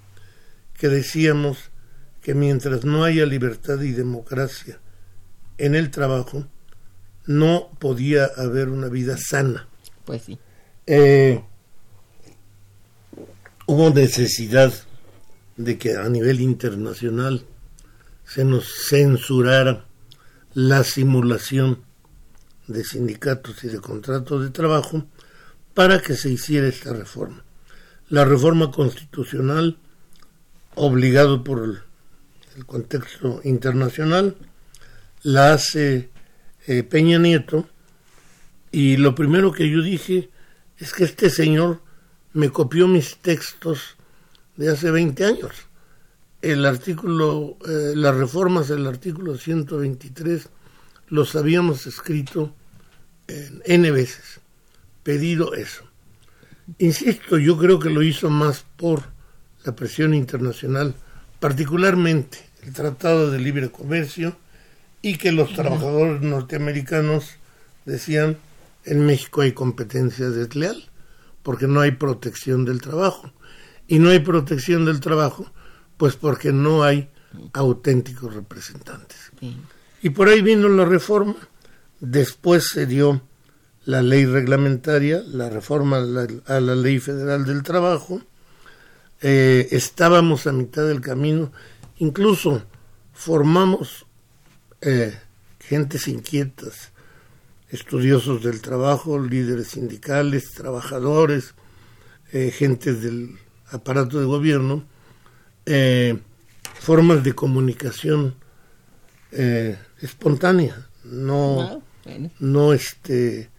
que 0.77 0.89
decíamos 0.89 1.71
que 2.21 2.33
mientras 2.33 2.83
no 2.83 3.05
haya 3.05 3.25
libertad 3.25 3.81
y 3.81 3.93
democracia 3.93 4.81
en 5.57 5.75
el 5.75 5.91
trabajo, 5.91 6.45
no 7.25 7.69
podía 7.79 8.25
haber 8.35 8.67
una 8.67 8.89
vida 8.89 9.15
sana. 9.17 9.69
Pues 10.03 10.23
sí. 10.23 10.37
Eh, 10.85 11.41
hubo 13.69 13.91
necesidad 13.91 14.73
de 15.55 15.77
que 15.77 15.95
a 15.95 16.09
nivel 16.09 16.41
internacional 16.41 17.45
se 18.25 18.43
nos 18.43 18.65
censurara 18.89 19.85
la 20.55 20.83
simulación 20.83 21.83
de 22.65 22.83
sindicatos 22.83 23.63
y 23.63 23.67
de 23.67 23.79
contratos 23.79 24.41
de 24.41 24.49
trabajo 24.49 25.05
para 25.75 26.01
que 26.01 26.15
se 26.15 26.31
hiciera 26.31 26.67
esta 26.67 26.93
reforma. 26.93 27.43
La 28.09 28.25
reforma 28.25 28.71
constitucional, 28.71 29.77
obligado 30.73 31.43
por 31.43 31.63
el, 31.63 32.65
contexto 32.65 33.39
internacional, 33.43 34.35
la 35.21 35.53
hace 35.53 36.09
eh, 36.65 36.81
Peña 36.81 37.19
Nieto 37.19 37.69
y 38.71 38.97
lo 38.97 39.13
primero 39.13 39.51
que 39.51 39.69
yo 39.69 39.83
dije 39.83 40.31
es 40.79 40.91
que 40.91 41.03
este 41.03 41.29
señor 41.29 41.87
me 42.33 42.49
copió 42.49 42.87
mis 42.87 43.17
textos 43.17 43.97
de 44.55 44.69
hace 44.69 44.91
20 44.91 45.25
años. 45.25 45.51
El 46.41 46.65
artículo, 46.65 47.57
eh, 47.67 47.93
las 47.95 48.15
reformas 48.15 48.67
del 48.67 48.87
artículo 48.87 49.37
123 49.37 50.49
los 51.07 51.35
habíamos 51.35 51.85
escrito 51.87 52.55
N 53.27 53.91
veces 53.91 54.39
pedido 55.03 55.53
eso. 55.55 55.83
Insisto, 56.77 57.37
yo 57.37 57.57
creo 57.57 57.79
que 57.79 57.89
lo 57.89 58.03
hizo 58.03 58.29
más 58.29 58.63
por 58.77 59.03
la 59.65 59.75
presión 59.75 60.13
internacional, 60.13 60.93
particularmente 61.39 62.37
el 62.61 62.73
Tratado 62.73 63.31
de 63.31 63.39
Libre 63.39 63.71
Comercio, 63.71 64.37
y 65.01 65.17
que 65.17 65.31
los 65.31 65.53
trabajadores 65.53 66.21
norteamericanos 66.21 67.31
decían, 67.85 68.37
en 68.85 69.05
México 69.05 69.41
hay 69.41 69.53
competencia 69.53 70.29
desleal, 70.29 70.88
porque 71.49 71.65
no 71.65 71.81
hay 71.81 71.93
protección 71.93 72.63
del 72.63 72.79
trabajo. 72.79 73.33
Y 73.87 73.97
no 73.97 74.09
hay 74.09 74.19
protección 74.19 74.85
del 74.85 74.99
trabajo, 74.99 75.51
pues 75.97 76.15
porque 76.15 76.53
no 76.53 76.83
hay 76.83 77.09
auténticos 77.53 78.35
representantes. 78.35 79.31
Y 80.03 80.11
por 80.11 80.27
ahí 80.27 80.43
vino 80.43 80.69
la 80.69 80.85
reforma, 80.85 81.37
después 81.99 82.67
se 82.67 82.85
dio 82.85 83.23
la 83.85 84.03
ley 84.03 84.27
reglamentaria, 84.27 85.23
la 85.25 85.49
reforma 85.49 85.97
a 85.97 86.59
la, 86.59 86.75
ley 86.75 86.99
federal 86.99 87.45
del 87.45 87.63
trabajo, 87.63 88.21
eh, 89.19 89.69
estábamos 89.71 90.45
a 90.45 90.51
mitad 90.51 90.87
del 90.87 91.01
camino, 91.01 91.51
incluso 91.97 92.61
formamos 93.11 94.05
eh, 94.81 95.17
gentes 95.59 96.07
inquietas, 96.07 96.91
estudiosos 97.69 98.43
del 98.43 98.61
trabajo, 98.61 99.19
líderes 99.19 99.67
sindicales, 99.67 100.51
trabajadores, 100.51 101.53
eh, 102.31 102.51
gentes 102.51 103.01
del 103.01 103.37
aparato 103.71 104.19
de 104.19 104.25
gobierno, 104.25 104.85
formas 106.79 107.23
de 107.23 107.33
comunicación 107.33 108.35
espontánea, 110.01 110.89
no, 111.03 111.61
ah, 111.61 111.79
no 112.39 112.73
este 112.73 113.51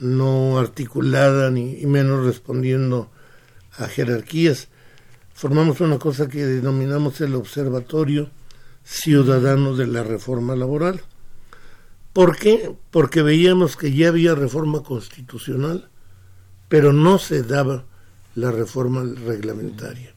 no 0.00 0.58
articulada 0.58 1.50
ni 1.50 1.84
menos 1.86 2.24
respondiendo 2.24 3.10
a 3.72 3.86
jerarquías. 3.88 4.68
Formamos 5.32 5.80
una 5.80 5.98
cosa 5.98 6.28
que 6.28 6.44
denominamos 6.44 7.20
el 7.20 7.34
Observatorio 7.34 8.30
Ciudadano 8.84 9.76
de 9.76 9.86
la 9.86 10.02
Reforma 10.02 10.56
Laboral. 10.56 11.02
¿Por 12.18 12.36
qué? 12.36 12.74
Porque 12.90 13.22
veíamos 13.22 13.76
que 13.76 13.94
ya 13.94 14.08
había 14.08 14.34
reforma 14.34 14.82
constitucional, 14.82 15.88
pero 16.68 16.92
no 16.92 17.20
se 17.20 17.44
daba 17.44 17.84
la 18.34 18.50
reforma 18.50 19.04
reglamentaria. 19.24 20.12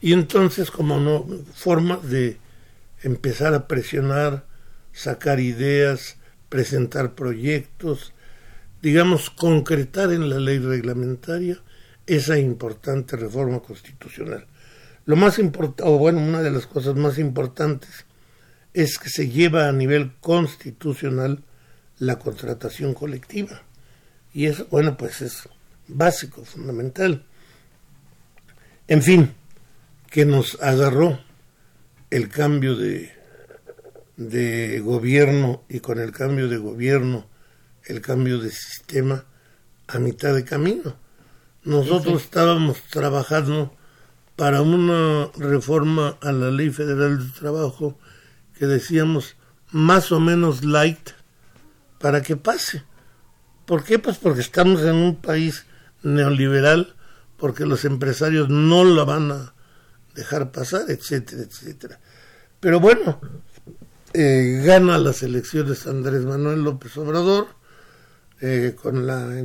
Y 0.00 0.14
entonces, 0.14 0.72
como 0.72 0.98
no, 0.98 1.28
forma 1.54 1.98
de 1.98 2.38
empezar 3.04 3.54
a 3.54 3.68
presionar, 3.68 4.46
sacar 4.92 5.38
ideas, 5.38 6.16
presentar 6.48 7.14
proyectos, 7.14 8.14
digamos, 8.82 9.30
concretar 9.30 10.12
en 10.12 10.30
la 10.30 10.40
ley 10.40 10.58
reglamentaria 10.58 11.62
esa 12.08 12.36
importante 12.36 13.16
reforma 13.16 13.60
constitucional. 13.60 14.44
Lo 15.06 15.14
más 15.14 15.38
importante, 15.38 15.84
o 15.88 15.98
bueno, 15.98 16.18
una 16.18 16.42
de 16.42 16.50
las 16.50 16.66
cosas 16.66 16.96
más 16.96 17.16
importantes 17.16 18.07
es 18.82 18.98
que 18.98 19.10
se 19.10 19.28
lleva 19.28 19.68
a 19.68 19.72
nivel 19.72 20.12
constitucional 20.20 21.42
la 21.98 22.20
contratación 22.20 22.94
colectiva. 22.94 23.62
Y 24.32 24.46
eso, 24.46 24.68
bueno, 24.70 24.96
pues 24.96 25.20
es 25.20 25.48
básico, 25.88 26.44
fundamental. 26.44 27.24
En 28.86 29.02
fin, 29.02 29.34
que 30.08 30.24
nos 30.24 30.62
agarró 30.62 31.18
el 32.10 32.28
cambio 32.28 32.76
de, 32.76 33.10
de 34.16 34.78
gobierno 34.78 35.64
y 35.68 35.80
con 35.80 35.98
el 35.98 36.12
cambio 36.12 36.48
de 36.48 36.58
gobierno 36.58 37.26
el 37.84 38.00
cambio 38.00 38.38
de 38.38 38.52
sistema 38.52 39.24
a 39.88 39.98
mitad 39.98 40.34
de 40.34 40.44
camino. 40.44 40.94
Nosotros 41.64 42.22
estábamos 42.22 42.80
trabajando 42.90 43.74
para 44.36 44.62
una 44.62 45.30
reforma 45.36 46.16
a 46.20 46.30
la 46.30 46.52
Ley 46.52 46.70
Federal 46.70 47.18
del 47.18 47.32
Trabajo 47.32 47.98
que 48.58 48.66
decíamos 48.66 49.36
más 49.70 50.12
o 50.12 50.20
menos 50.20 50.64
light 50.64 51.10
para 51.98 52.22
que 52.22 52.36
pase. 52.36 52.82
¿Por 53.66 53.84
qué? 53.84 53.98
Pues 53.98 54.18
porque 54.18 54.40
estamos 54.40 54.82
en 54.82 54.94
un 54.94 55.16
país 55.16 55.66
neoliberal, 56.02 56.94
porque 57.36 57.66
los 57.66 57.84
empresarios 57.84 58.48
no 58.48 58.84
la 58.84 59.04
van 59.04 59.30
a 59.30 59.54
dejar 60.14 60.50
pasar, 60.50 60.84
etcétera, 60.88 61.42
etcétera. 61.42 62.00
Pero 62.60 62.80
bueno, 62.80 63.20
eh, 64.14 64.62
gana 64.64 64.98
las 64.98 65.22
elecciones 65.22 65.86
Andrés 65.86 66.24
Manuel 66.24 66.62
López 66.62 66.96
Obrador, 66.96 67.48
eh, 68.40 68.74
con 68.80 69.06
la 69.06 69.38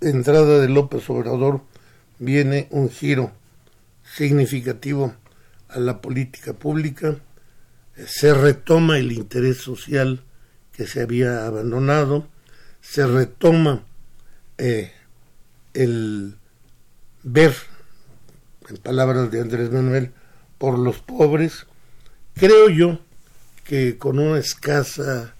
entrada 0.00 0.60
de 0.60 0.68
López 0.68 1.08
Obrador 1.10 1.62
viene 2.18 2.68
un 2.70 2.90
giro 2.90 3.32
significativo 4.04 5.14
a 5.68 5.80
la 5.80 6.00
política 6.00 6.52
pública, 6.52 7.16
se 8.06 8.34
retoma 8.34 8.98
el 8.98 9.12
interés 9.12 9.58
social 9.58 10.22
que 10.72 10.86
se 10.86 11.02
había 11.02 11.46
abandonado, 11.46 12.28
se 12.80 13.06
retoma 13.06 13.84
eh, 14.58 14.92
el 15.72 16.36
ver, 17.22 17.54
en 18.68 18.76
palabras 18.78 19.30
de 19.30 19.40
Andrés 19.40 19.70
Manuel, 19.70 20.12
por 20.58 20.78
los 20.78 20.98
pobres, 20.98 21.66
creo 22.34 22.68
yo 22.68 23.00
que 23.64 23.96
con 23.98 24.18
una 24.18 24.38
escasa 24.38 25.34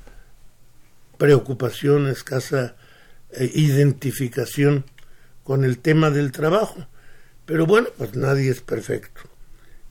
preocupación, 1.19 2.09
escasa 2.09 2.77
eh, 3.31 3.51
identificación 3.55 4.85
con 5.43 5.65
el 5.65 5.79
tema 5.79 6.11
del 6.11 6.33
trabajo. 6.33 6.87
Pero 7.47 7.67
bueno, 7.67 7.89
pues 7.97 8.17
nadie 8.17 8.51
es 8.51 8.61
perfecto. 8.61 9.23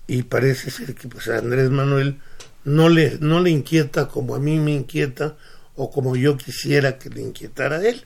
Y 0.08 0.23
parece 0.23 0.71
ser 0.71 0.95
que 0.95 1.08
pues 1.08 1.28
Andrés 1.28 1.69
Manuel 1.69 2.19
no 2.65 2.89
le, 2.89 3.17
no 3.19 3.41
le 3.41 3.49
inquieta 3.49 4.08
como 4.08 4.36
a 4.36 4.39
mí 4.39 4.60
me 4.60 4.73
inquieta 4.73 5.36
o 5.76 5.91
como 5.91 6.15
yo 6.15 6.38
quisiera 6.38 6.97
que 6.97 7.10
le 7.10 7.21
inquietara 7.21 7.78
a 7.78 7.88
él. 7.88 8.06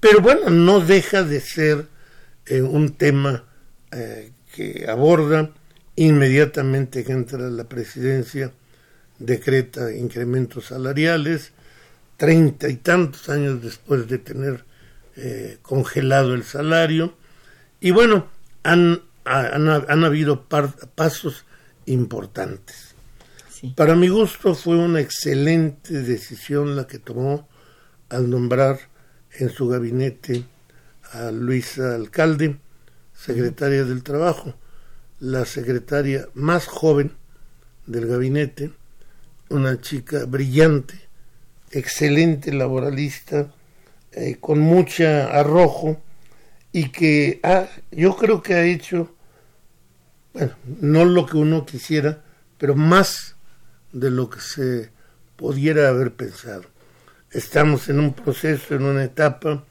Pero 0.00 0.20
bueno, 0.20 0.50
no 0.50 0.80
deja 0.80 1.22
de 1.22 1.40
ser 1.40 1.86
eh, 2.46 2.60
un 2.62 2.94
tema 2.94 3.44
eh, 3.90 4.32
que 4.54 4.86
aborda 4.88 5.50
inmediatamente 5.96 7.04
que 7.04 7.12
entra 7.12 7.38
la 7.50 7.64
presidencia, 7.64 8.52
decreta 9.18 9.92
incrementos 9.92 10.66
salariales, 10.66 11.52
treinta 12.16 12.68
y 12.68 12.76
tantos 12.76 13.28
años 13.28 13.62
después 13.62 14.08
de 14.08 14.18
tener 14.18 14.64
eh, 15.16 15.58
congelado 15.62 16.34
el 16.34 16.44
salario. 16.44 17.14
Y 17.80 17.90
bueno, 17.90 18.28
han, 18.62 19.02
han, 19.24 20.04
habido 20.04 20.46
pasos 20.46 21.44
importantes. 21.86 22.93
Para 23.72 23.94
mi 23.94 24.08
gusto 24.08 24.54
fue 24.54 24.76
una 24.76 25.00
excelente 25.00 26.02
decisión 26.02 26.76
la 26.76 26.86
que 26.86 26.98
tomó 26.98 27.48
al 28.10 28.28
nombrar 28.28 28.78
en 29.38 29.48
su 29.48 29.68
gabinete 29.68 30.44
a 31.12 31.30
Luisa 31.30 31.94
Alcalde, 31.94 32.58
secretaria 33.14 33.84
del 33.84 34.02
Trabajo, 34.02 34.54
la 35.18 35.46
secretaria 35.46 36.28
más 36.34 36.66
joven 36.66 37.12
del 37.86 38.06
gabinete, 38.06 38.70
una 39.48 39.80
chica 39.80 40.26
brillante, 40.26 41.00
excelente 41.70 42.52
laboralista, 42.52 43.50
eh, 44.12 44.36
con 44.40 44.60
mucha 44.60 45.28
arrojo 45.28 46.02
y 46.70 46.90
que 46.90 47.40
ha, 47.42 47.68
yo 47.90 48.14
creo 48.16 48.42
que 48.42 48.54
ha 48.54 48.64
hecho, 48.64 49.14
bueno, 50.34 50.52
no 50.80 51.06
lo 51.06 51.24
que 51.24 51.38
uno 51.38 51.64
quisiera, 51.64 52.22
pero 52.58 52.74
más 52.74 53.33
de 53.94 54.10
lo 54.10 54.28
que 54.28 54.40
se 54.40 54.90
pudiera 55.36 55.88
haber 55.88 56.12
pensado. 56.14 56.64
Estamos 57.30 57.88
en 57.88 58.00
un 58.00 58.12
proceso, 58.12 58.74
en 58.74 58.84
una 58.84 59.04
etapa 59.04 59.64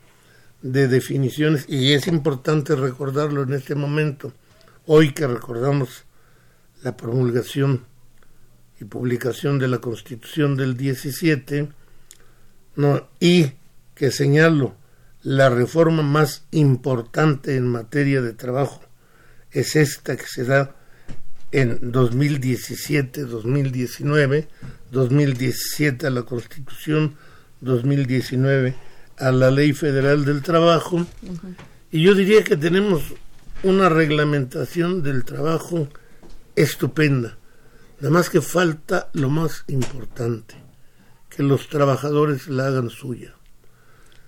de 0.61 0.88
definiciones 0.88 1.65
y 1.67 1.93
es 1.93 2.07
importante 2.07 2.76
recordarlo 2.76 3.43
en 3.43 3.53
este 3.53 3.76
momento, 3.76 4.34
hoy 4.86 5.13
que 5.13 5.28
recordamos 5.28 6.05
la 6.82 6.95
promulgación 6.97 7.86
y 8.80 8.86
publicación 8.86 9.59
de 9.59 9.67
la 9.67 9.80
Constitución 9.80 10.55
del 10.55 10.76
17, 10.78 11.69
no, 12.78 13.07
y 13.19 13.51
que 13.93 14.09
señalo, 14.09 14.76
la 15.21 15.49
reforma 15.49 16.01
más 16.01 16.45
importante 16.51 17.55
en 17.55 17.67
materia 17.67 18.21
de 18.21 18.34
trabajo 18.34 18.82
es 19.51 19.76
esta 19.76 20.15
que 20.17 20.26
se 20.26 20.43
da 20.43 20.76
en 21.54 21.91
2017, 21.91 23.26
2019, 23.26 24.47
2017 24.91 26.08
a 26.08 26.10
la 26.10 26.24
Constitución, 26.24 27.16
2019 27.62 28.76
a 29.20 29.32
la 29.32 29.51
Ley 29.51 29.74
Federal 29.74 30.26
del 30.26 30.41
Trabajo. 30.41 31.06
Y 31.91 32.01
yo 32.01 32.16
diría 32.16 32.43
que 32.43 32.58
tenemos 32.58 33.04
una 33.62 33.88
reglamentación 33.88 35.04
del 35.04 35.24
trabajo 35.24 35.88
estupenda. 36.56 37.38
Nada 37.99 38.10
más 38.12 38.32
que 38.32 38.41
falta 38.41 39.12
lo 39.14 39.30
más 39.30 39.64
importante, 39.68 40.56
que 41.30 41.43
los 41.43 41.70
trabajadores 41.70 42.47
la 42.47 42.66
hagan 42.66 42.89
suya. 42.89 43.36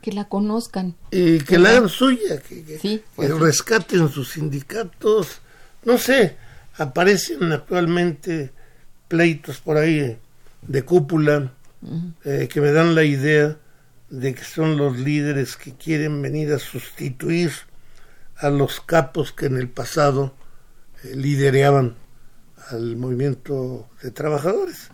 Que 0.04 0.12
la 0.12 0.30
conozcan. 0.30 0.96
Y 1.10 1.40
que 1.40 1.58
la 1.58 1.72
hagan 1.72 1.90
suya, 1.90 2.40
que, 2.40 3.04
pues 3.16 3.32
rescaten 3.32 4.10
sus 4.10 4.34
sindicatos, 4.34 5.40
no 5.84 5.98
sé, 5.98 6.38
aparecen 6.78 7.52
actualmente 7.52 8.52
pleitos 9.08 9.60
por 9.60 9.78
ahí 9.78 10.18
de 10.62 10.84
cúpula 10.84 11.52
eh, 12.24 12.48
que 12.52 12.62
me 12.62 12.72
dan 12.72 12.96
la 12.96 13.04
idea 13.04 13.58
de 14.10 14.34
que 14.34 14.44
son 14.44 14.78
los 14.78 14.98
líderes 14.98 15.56
que 15.56 15.74
quieren 15.76 16.22
venir 16.22 16.52
a 16.54 16.60
sustituir 16.60 17.52
a 18.38 18.50
los 18.50 18.82
capos 18.82 19.32
que 19.32 19.46
en 19.46 19.58
el 19.58 19.70
pasado 19.70 20.34
eh, 21.04 21.16
lidereaban 21.16 21.96
al 22.70 22.96
movimiento 22.98 23.88
de 24.02 24.12
trabajadores. 24.12 24.90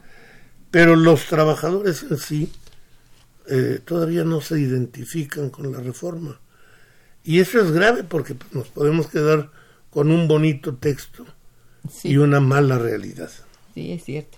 Pero 0.70 0.96
los 0.96 1.26
trabajadores 1.26 2.04
en 2.04 2.18
sí 2.18 2.52
eh, 3.48 3.80
todavía 3.84 4.24
no 4.24 4.42
se 4.42 4.60
identifican 4.60 5.50
con 5.50 5.72
la 5.72 5.80
reforma. 5.80 6.40
Y 7.24 7.40
eso 7.40 7.62
es 7.62 7.72
grave 7.72 8.04
porque 8.04 8.36
pues, 8.36 8.54
nos 8.54 8.68
podemos 8.68 9.08
quedar 9.08 9.50
con 9.90 10.12
un 10.12 10.28
bonito 10.28 10.76
texto 10.76 11.26
y 12.04 12.18
una 12.18 12.40
mala 12.40 12.78
realidad. 12.78 13.30
Sí, 13.74 13.92
es 13.92 14.04
cierto. 14.04 14.38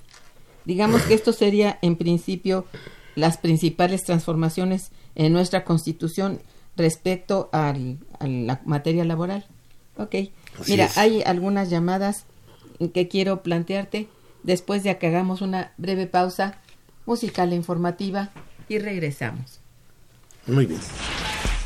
Digamos 0.65 1.01
que 1.03 1.13
esto 1.13 1.33
sería 1.33 1.77
en 1.81 1.95
principio 1.97 2.65
las 3.15 3.37
principales 3.37 4.03
transformaciones 4.03 4.91
en 5.15 5.33
nuestra 5.33 5.63
constitución 5.63 6.39
respecto 6.75 7.49
a 7.51 7.75
la 8.21 8.61
materia 8.65 9.05
laboral. 9.05 9.45
Ok. 9.97 10.15
Mira, 10.67 10.89
hay 10.95 11.21
algunas 11.23 11.69
llamadas 11.69 12.25
que 12.93 13.07
quiero 13.07 13.43
plantearte 13.43 14.07
después 14.43 14.83
de 14.83 14.97
que 14.97 15.07
hagamos 15.07 15.41
una 15.41 15.73
breve 15.77 16.07
pausa 16.07 16.59
musical 17.05 17.51
e 17.51 17.55
informativa 17.55 18.31
y 18.69 18.79
regresamos. 18.79 19.59
Muy 20.47 20.65
bien. 20.65 20.81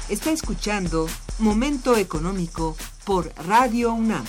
Está 0.10 0.32
escuchando 0.32 1.08
Momento 1.40 1.98
Económico 1.98 2.76
por 3.06 3.32
Radio 3.46 3.94
UNAM. 3.94 4.26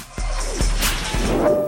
Thank 1.29 1.59
you. 1.59 1.68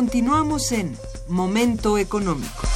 Continuamos 0.00 0.72
en 0.72 0.96
Momento 1.28 1.98
Económico. 1.98 2.66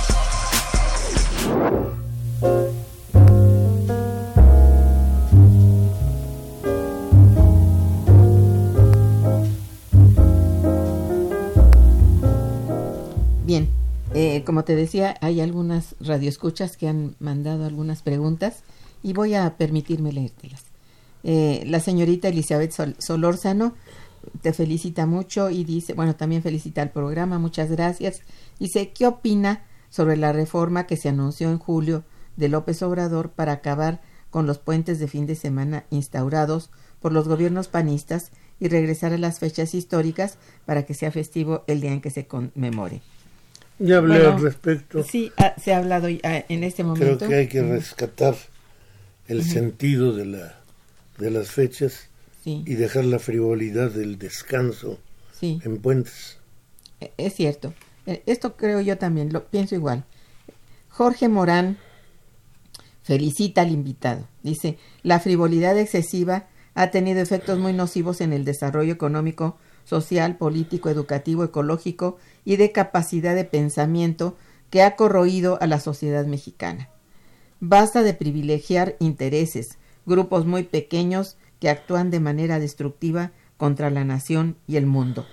Bien, 13.46 13.70
eh, 14.12 14.42
como 14.44 14.64
te 14.64 14.76
decía, 14.76 15.16
hay 15.22 15.40
algunas 15.40 15.94
radioescuchas 16.00 16.76
que 16.76 16.88
han 16.88 17.14
mandado 17.20 17.64
algunas 17.64 18.02
preguntas 18.02 18.64
y 19.02 19.14
voy 19.14 19.32
a 19.32 19.56
permitirme 19.56 20.12
leértelas. 20.12 20.62
Eh, 21.22 21.64
la 21.66 21.80
señorita 21.80 22.28
Elizabeth 22.28 22.74
Solórzano 22.98 23.72
te 24.42 24.52
felicita 24.52 25.06
mucho 25.06 25.50
y 25.50 25.64
dice, 25.64 25.94
bueno, 25.94 26.16
también 26.16 26.42
felicita 26.42 26.82
al 26.82 26.90
programa, 26.90 27.38
muchas 27.38 27.70
gracias. 27.70 28.22
Dice, 28.58 28.92
¿qué 28.92 29.06
opina 29.06 29.64
sobre 29.90 30.16
la 30.16 30.32
reforma 30.32 30.86
que 30.86 30.96
se 30.96 31.08
anunció 31.08 31.50
en 31.50 31.58
julio 31.58 32.04
de 32.36 32.48
López 32.48 32.82
Obrador 32.82 33.30
para 33.30 33.52
acabar 33.52 34.00
con 34.30 34.46
los 34.46 34.58
puentes 34.58 34.98
de 34.98 35.06
fin 35.06 35.26
de 35.26 35.36
semana 35.36 35.84
instaurados 35.90 36.70
por 37.00 37.12
los 37.12 37.28
gobiernos 37.28 37.68
panistas 37.68 38.32
y 38.58 38.68
regresar 38.68 39.12
a 39.12 39.18
las 39.18 39.38
fechas 39.38 39.74
históricas 39.74 40.38
para 40.66 40.84
que 40.84 40.94
sea 40.94 41.12
festivo 41.12 41.64
el 41.66 41.80
día 41.80 41.92
en 41.92 42.00
que 42.00 42.10
se 42.10 42.26
conmemore? 42.26 43.02
Ya 43.78 43.98
hablé 43.98 44.26
al 44.26 44.40
respecto. 44.40 45.02
Sí, 45.02 45.32
ah, 45.36 45.54
se 45.62 45.74
ha 45.74 45.78
hablado 45.78 46.08
ah, 46.22 46.44
en 46.48 46.64
este 46.64 46.84
momento. 46.84 47.18
Creo 47.18 47.28
que 47.28 47.34
hay 47.36 47.48
que 47.48 47.62
rescatar 47.62 48.34
el 49.28 49.42
sentido 49.44 50.12
de, 50.12 50.26
la, 50.26 50.60
de 51.18 51.30
las 51.30 51.50
fechas 51.50 52.08
y 52.44 52.74
dejar 52.74 53.04
la 53.04 53.18
frivolidad 53.18 53.90
del 53.90 54.18
descanso 54.18 54.98
en 55.40 55.78
puentes. 55.78 56.38
E, 57.00 57.12
es 57.16 57.34
cierto. 57.34 57.74
E, 58.06 58.22
esto 58.26 58.56
creo 58.56 58.80
yo 58.80 58.98
también, 58.98 59.32
lo 59.32 59.46
pienso 59.46 59.74
igual. 59.74 60.04
Jorge 60.88 61.28
Morán 61.28 61.78
felicita 63.02 63.62
al 63.62 63.70
invitado. 63.70 64.26
Dice, 64.42 64.78
la 65.02 65.20
frivolidad 65.20 65.78
excesiva 65.78 66.46
ha 66.74 66.90
tenido 66.90 67.20
efectos 67.20 67.58
muy 67.58 67.72
nocivos 67.72 68.20
en 68.20 68.32
el 68.32 68.44
desarrollo 68.44 68.92
económico, 68.92 69.56
social, 69.84 70.36
político, 70.36 70.88
educativo, 70.88 71.44
ecológico 71.44 72.16
y 72.44 72.56
de 72.56 72.72
capacidad 72.72 73.34
de 73.34 73.44
pensamiento 73.44 74.36
que 74.70 74.82
ha 74.82 74.96
corroído 74.96 75.58
a 75.60 75.66
la 75.66 75.78
sociedad 75.78 76.26
mexicana. 76.26 76.88
Basta 77.60 78.02
de 78.02 78.14
privilegiar 78.14 78.96
intereses, 78.98 79.78
grupos 80.06 80.46
muy 80.46 80.64
pequeños 80.64 81.36
que 81.60 81.68
actúan 81.68 82.10
de 82.10 82.20
manera 82.20 82.58
destructiva 82.58 83.32
contra 83.56 83.90
la 83.90 84.04
nación 84.04 84.56
y 84.66 84.76
el 84.76 84.86
mundo. 84.86 85.26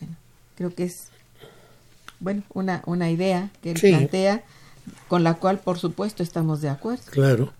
Bueno, 0.00 0.16
creo 0.56 0.74
que 0.74 0.84
es 0.84 1.08
bueno, 2.20 2.42
una, 2.52 2.82
una 2.86 3.10
idea 3.10 3.50
que 3.62 3.72
él 3.72 3.78
plantea 3.80 4.44
con 5.06 5.22
la 5.24 5.34
cual 5.34 5.60
por 5.60 5.78
supuesto 5.78 6.22
estamos 6.22 6.60
de 6.60 6.68
acuerdo. 6.68 7.04
Claro. 7.10 7.52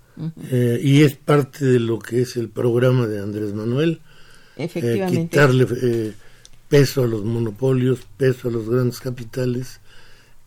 Eh, 0.50 0.80
y 0.82 1.02
es 1.02 1.14
parte 1.14 1.64
de 1.64 1.78
lo 1.78 2.00
que 2.00 2.22
es 2.22 2.36
el 2.36 2.48
programa 2.48 3.06
de 3.06 3.20
Andrés 3.20 3.54
Manuel. 3.54 4.00
Eh, 4.56 4.64
Efectivamente. 4.64 5.30
quitarle 5.30 5.66
eh, 5.80 6.14
peso 6.68 7.04
a 7.04 7.06
los 7.06 7.24
monopolios, 7.24 8.00
peso 8.16 8.48
a 8.48 8.50
los 8.50 8.68
grandes 8.68 9.00
capitales 9.00 9.80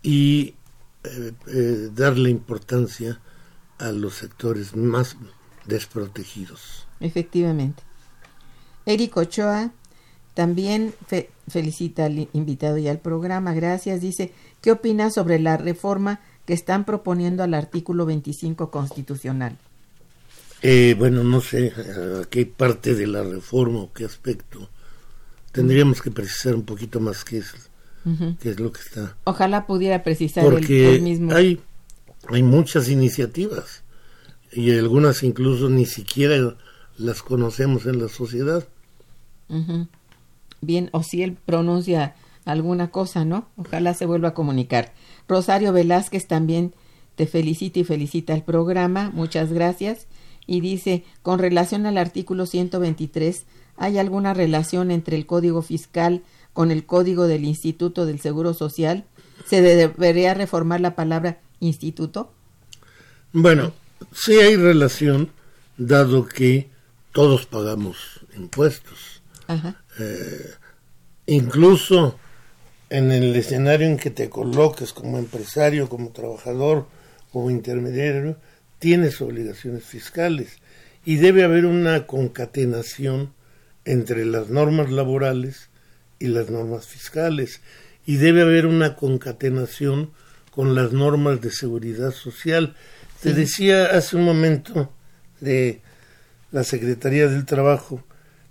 y 0.04 0.56
darle 1.96 2.30
importancia 2.30 3.20
a 3.80 3.92
los 3.92 4.14
sectores 4.14 4.76
más 4.76 5.18
desprotegidos. 5.66 6.86
Efectivamente. 7.00 7.84
Eric 8.86 9.18
Ochoa 9.18 9.72
también 10.34 10.94
felicita 11.48 12.06
al 12.06 12.30
invitado 12.34 12.78
y 12.78 12.88
al 12.88 13.00
programa. 13.00 13.54
Gracias. 13.54 14.02
Dice, 14.02 14.32
¿qué 14.62 14.72
opina 14.72 15.10
sobre 15.12 15.40
la 15.40 15.58
reforma 15.58 16.22
que 16.46 16.54
están 16.54 16.86
proponiendo 16.86 17.44
al 17.44 17.54
artículo 17.54 18.06
25 18.06 18.72
constitucional? 18.72 19.58
Eh, 20.62 20.96
bueno, 20.98 21.24
no 21.24 21.42
sé 21.42 21.74
a 21.76 22.26
qué 22.30 22.46
parte 22.46 22.94
de 22.96 23.08
la 23.08 23.24
reforma 23.24 23.80
o 23.80 23.94
qué 23.94 24.06
aspecto. 24.06 24.70
Tendríamos 25.52 26.02
que 26.02 26.12
precisar 26.12 26.56
un 26.56 26.64
poquito 26.64 27.00
más 27.00 27.26
qué 27.26 27.40
es, 27.40 27.54
qué 28.40 28.52
es 28.52 28.60
lo 28.60 28.72
que 28.72 28.82
está. 28.82 29.18
Ojalá 29.26 29.66
pudiera 29.66 30.04
precisar 30.04 30.44
Porque 30.44 30.96
el, 30.96 31.02
mismo. 31.02 31.34
Hay, 31.34 31.60
hay 32.30 32.44
muchas 32.44 32.88
iniciativas 32.90 33.84
y 34.52 34.78
algunas 34.78 35.24
incluso 35.24 35.70
ni 35.70 35.86
siquiera 35.86 36.56
las 36.98 37.22
conocemos 37.22 37.86
en 37.86 38.02
la 38.02 38.10
sociedad. 38.10 38.68
Bien, 40.62 40.90
o 40.94 41.04
si 41.04 41.24
él 41.24 41.38
pronuncia 41.46 42.16
alguna 42.46 42.90
cosa, 42.90 43.26
¿no? 43.26 43.48
Ojalá 43.58 43.94
se 43.94 44.06
vuelva 44.06 44.30
a 44.30 44.34
comunicar. 44.34 44.94
Rosario 45.28 45.74
Velázquez 45.74 46.28
también 46.28 46.74
te 47.16 47.28
felicita 47.28 47.80
y 47.80 47.84
felicita 47.84 48.34
el 48.34 48.44
programa, 48.44 49.12
muchas 49.14 49.52
gracias. 49.52 50.08
Y 50.48 50.62
dice, 50.62 51.04
con 51.22 51.40
relación 51.40 51.86
al 51.86 51.98
artículo 51.98 52.46
123, 52.46 53.46
¿hay 53.78 53.98
alguna 53.98 54.34
relación 54.34 54.92
entre 54.92 55.18
el 55.18 55.26
Código 55.26 55.62
Fiscal 55.62 56.24
con 56.54 56.72
el 56.72 56.86
Código 56.86 57.28
del 57.28 57.46
Instituto 57.46 58.06
del 58.06 58.20
Seguro 58.20 58.54
Social? 58.54 59.06
¿Se 59.46 59.62
debería 59.62 60.34
reformar 60.34 60.82
la 60.82 60.96
palabra 60.96 61.40
instituto? 61.60 62.32
Bueno, 63.34 63.72
sí 64.12 64.34
hay 64.34 64.56
relación, 64.56 65.32
dado 65.78 66.28
que 66.28 66.70
todos 67.12 67.46
pagamos 67.46 68.22
impuestos. 68.36 69.22
Eh, 70.00 70.52
incluso 71.26 72.18
en 72.90 73.12
el 73.12 73.36
escenario 73.36 73.88
en 73.88 73.98
que 73.98 74.10
te 74.10 74.30
coloques 74.30 74.94
como 74.94 75.18
empresario, 75.18 75.90
como 75.90 76.12
trabajador, 76.12 76.88
como 77.32 77.50
intermediario, 77.50 78.38
tienes 78.80 79.22
obligaciones 79.22 79.84
fiscales 79.84 80.58
y 81.06 81.16
debe 81.16 81.44
haber 81.44 81.66
una 81.66 82.06
concatenación 82.08 83.34
entre 83.86 84.26
las 84.26 84.50
normas 84.50 84.92
laborales 84.92 85.70
y 86.20 86.28
las 86.28 86.50
normas 86.50 86.88
fiscales 86.88 87.62
y 88.06 88.18
debe 88.18 88.42
haber 88.42 88.66
una 88.66 88.96
concatenación 88.96 90.12
con 90.52 90.76
las 90.76 90.92
normas 90.92 91.42
de 91.42 91.52
seguridad 91.52 92.12
social. 92.12 92.76
Te 93.22 93.34
decía 93.36 93.86
hace 93.86 94.16
un 94.16 94.24
momento 94.24 94.92
de 95.42 95.82
la 96.52 96.64
Secretaría 96.64 97.28
del 97.28 97.46
Trabajo 97.46 98.04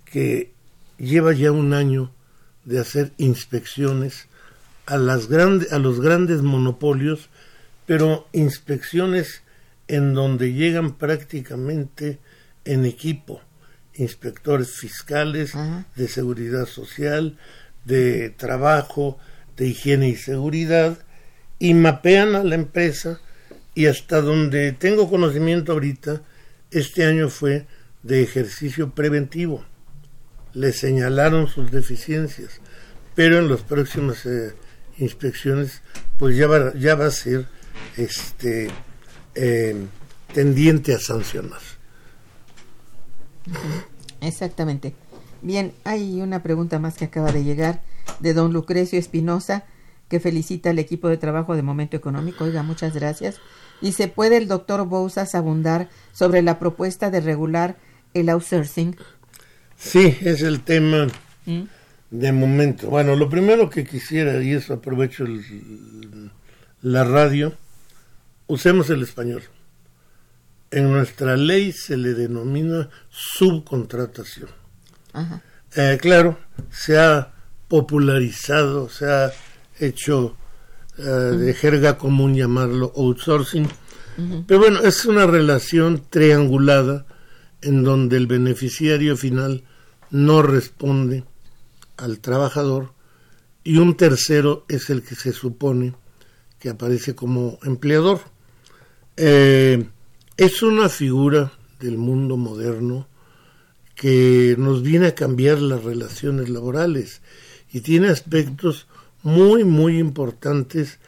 que 0.05 0.53
lleva 0.97 1.33
ya 1.33 1.51
un 1.51 1.73
año 1.73 2.13
de 2.63 2.79
hacer 2.79 3.11
inspecciones 3.17 4.29
a, 4.85 4.95
las 4.95 5.27
grandes, 5.27 5.73
a 5.73 5.79
los 5.79 5.99
grandes 5.99 6.41
monopolios, 6.41 7.29
pero 7.85 8.29
inspecciones 8.31 9.41
en 9.89 10.13
donde 10.13 10.53
llegan 10.53 10.95
prácticamente 10.95 12.19
en 12.63 12.85
equipo, 12.85 13.41
inspectores 13.95 14.71
fiscales, 14.77 15.51
de 15.97 16.07
seguridad 16.07 16.65
social, 16.65 17.37
de 17.83 18.29
trabajo, 18.29 19.17
de 19.57 19.67
higiene 19.67 20.07
y 20.07 20.15
seguridad, 20.15 20.97
y 21.59 21.73
mapean 21.73 22.35
a 22.35 22.45
la 22.45 22.55
empresa 22.55 23.19
y 23.73 23.85
hasta 23.85 24.21
donde 24.21 24.71
tengo 24.73 25.09
conocimiento 25.09 25.73
ahorita, 25.73 26.21
este 26.71 27.05
año 27.05 27.29
fue 27.29 27.67
de 28.03 28.23
ejercicio 28.23 28.91
preventivo. 28.91 29.63
Le 30.53 30.73
señalaron 30.73 31.47
sus 31.47 31.71
deficiencias, 31.71 32.59
pero 33.15 33.37
en 33.39 33.49
las 33.49 33.61
próximas 33.61 34.25
eh, 34.25 34.53
inspecciones 34.97 35.81
pues 36.17 36.37
ya 36.37 36.47
va, 36.47 36.73
ya 36.75 36.95
va 36.95 37.07
a 37.07 37.11
ser 37.11 37.47
este 37.97 38.69
eh, 39.35 39.75
tendiente 40.33 40.93
a 40.93 40.99
sancionar. 40.99 41.59
Exactamente. 44.21 44.93
Bien, 45.41 45.73
hay 45.83 46.21
una 46.21 46.43
pregunta 46.43 46.77
más 46.77 46.95
que 46.95 47.05
acaba 47.05 47.31
de 47.31 47.43
llegar 47.43 47.81
de 48.19 48.33
don 48.33 48.53
Lucrecio 48.53 48.99
Espinosa, 48.99 49.65
que 50.11 50.19
felicita 50.19 50.71
al 50.71 50.77
equipo 50.77 51.07
de 51.07 51.15
trabajo 51.15 51.55
de 51.55 51.61
Momento 51.61 51.95
Económico. 51.95 52.43
Oiga, 52.43 52.63
muchas 52.63 52.93
gracias. 52.93 53.39
Y 53.79 53.93
se 53.93 54.09
puede 54.09 54.35
el 54.35 54.49
doctor 54.49 54.85
Bousas 54.85 55.35
abundar 55.35 55.87
sobre 56.11 56.41
la 56.41 56.59
propuesta 56.59 57.09
de 57.09 57.21
regular 57.21 57.77
el 58.13 58.27
outsourcing. 58.27 58.97
Sí, 59.77 60.17
es 60.19 60.41
el 60.41 60.63
tema. 60.63 61.07
¿Mm? 61.45 61.61
De 62.09 62.31
momento. 62.33 62.89
Bueno, 62.89 63.15
lo 63.15 63.29
primero 63.29 63.69
que 63.69 63.85
quisiera, 63.85 64.43
y 64.43 64.51
eso 64.51 64.73
aprovecho 64.73 65.23
la 66.81 67.05
radio, 67.05 67.53
usemos 68.47 68.89
el 68.89 69.03
español. 69.03 69.43
En 70.71 70.91
nuestra 70.91 71.37
ley 71.37 71.71
se 71.71 71.95
le 71.95 72.13
denomina 72.15 72.89
subcontratación. 73.09 74.49
Eh, 75.77 75.97
claro, 76.01 76.37
se 76.69 76.99
ha 76.99 77.31
popularizado, 77.69 78.89
se 78.89 79.05
ha 79.09 79.31
hecho 79.81 80.35
eh, 80.97 81.03
de 81.03 81.53
jerga 81.53 81.97
común 81.97 82.35
llamarlo 82.35 82.91
outsourcing. 82.95 83.67
Pero 84.45 84.59
bueno, 84.59 84.81
es 84.81 85.05
una 85.05 85.25
relación 85.25 86.03
triangulada 86.09 87.05
en 87.61 87.83
donde 87.83 88.17
el 88.17 88.27
beneficiario 88.27 89.17
final 89.17 89.63
no 90.11 90.43
responde 90.43 91.23
al 91.97 92.19
trabajador 92.19 92.93
y 93.63 93.77
un 93.77 93.95
tercero 93.95 94.65
es 94.67 94.89
el 94.89 95.01
que 95.01 95.15
se 95.15 95.31
supone 95.31 95.95
que 96.59 96.69
aparece 96.69 97.15
como 97.15 97.57
empleador. 97.63 98.19
Eh, 99.17 99.87
es 100.37 100.61
una 100.61 100.89
figura 100.89 101.51
del 101.79 101.97
mundo 101.97 102.37
moderno 102.37 103.07
que 103.95 104.55
nos 104.57 104.81
viene 104.81 105.07
a 105.07 105.15
cambiar 105.15 105.59
las 105.59 105.83
relaciones 105.83 106.49
laborales 106.49 107.21
y 107.71 107.81
tiene 107.81 108.09
aspectos 108.09 108.87
muy, 109.23 109.63
muy 109.63 109.97
importantes 109.97 110.99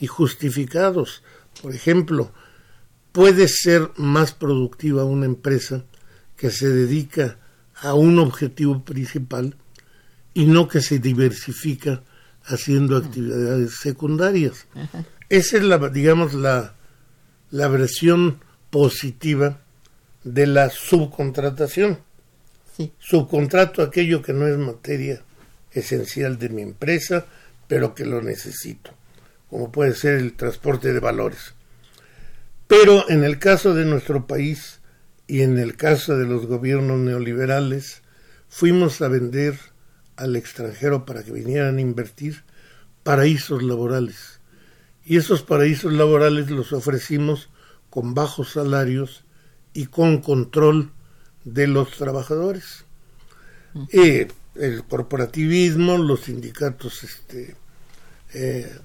y 0.00 0.06
justificados. 0.06 1.22
Por 1.60 1.74
ejemplo, 1.74 2.32
puede 3.12 3.48
ser 3.48 3.90
más 3.96 4.32
productiva 4.32 5.04
una 5.04 5.26
empresa 5.26 5.84
que 6.36 6.50
se 6.50 6.68
dedica 6.68 7.38
a 7.74 7.94
un 7.94 8.18
objetivo 8.18 8.84
principal 8.84 9.56
y 10.34 10.46
no 10.46 10.68
que 10.68 10.80
se 10.80 10.98
diversifica 10.98 12.02
haciendo 12.44 12.96
actividades 12.96 13.76
secundarias. 13.76 14.66
Esa 15.28 15.56
es 15.58 15.62
la, 15.62 15.78
digamos, 15.88 16.34
la, 16.34 16.74
la 17.50 17.68
versión 17.68 18.40
positiva 18.70 19.60
de 20.24 20.46
la 20.46 20.70
subcontratación. 20.70 21.98
Subcontrato 22.98 23.82
aquello 23.82 24.22
que 24.22 24.32
no 24.32 24.46
es 24.46 24.56
materia 24.56 25.22
esencial 25.72 26.38
de 26.38 26.48
mi 26.48 26.62
empresa, 26.62 27.26
pero 27.72 27.94
que 27.94 28.04
lo 28.04 28.20
necesito, 28.20 28.90
como 29.48 29.72
puede 29.72 29.94
ser 29.94 30.18
el 30.18 30.34
transporte 30.34 30.92
de 30.92 31.00
valores. 31.00 31.54
Pero 32.66 33.08
en 33.08 33.24
el 33.24 33.38
caso 33.38 33.72
de 33.72 33.86
nuestro 33.86 34.26
país 34.26 34.80
y 35.26 35.40
en 35.40 35.58
el 35.58 35.74
caso 35.74 36.18
de 36.18 36.26
los 36.26 36.44
gobiernos 36.44 36.98
neoliberales, 36.98 38.02
fuimos 38.46 39.00
a 39.00 39.08
vender 39.08 39.58
al 40.16 40.36
extranjero 40.36 41.06
para 41.06 41.22
que 41.22 41.32
vinieran 41.32 41.78
a 41.78 41.80
invertir 41.80 42.42
paraísos 43.04 43.62
laborales 43.62 44.40
y 45.02 45.16
esos 45.16 45.42
paraísos 45.42 45.94
laborales 45.94 46.50
los 46.50 46.74
ofrecimos 46.74 47.48
con 47.88 48.12
bajos 48.12 48.52
salarios 48.52 49.24
y 49.72 49.86
con 49.86 50.20
control 50.20 50.92
de 51.44 51.68
los 51.68 51.96
trabajadores. 51.96 52.84
y 53.90 54.26
el 54.56 54.84
corporativismo, 54.84 55.96
los 55.96 56.24
sindicatos 56.24 57.04
este, 57.04 57.56
eh, 58.34 58.78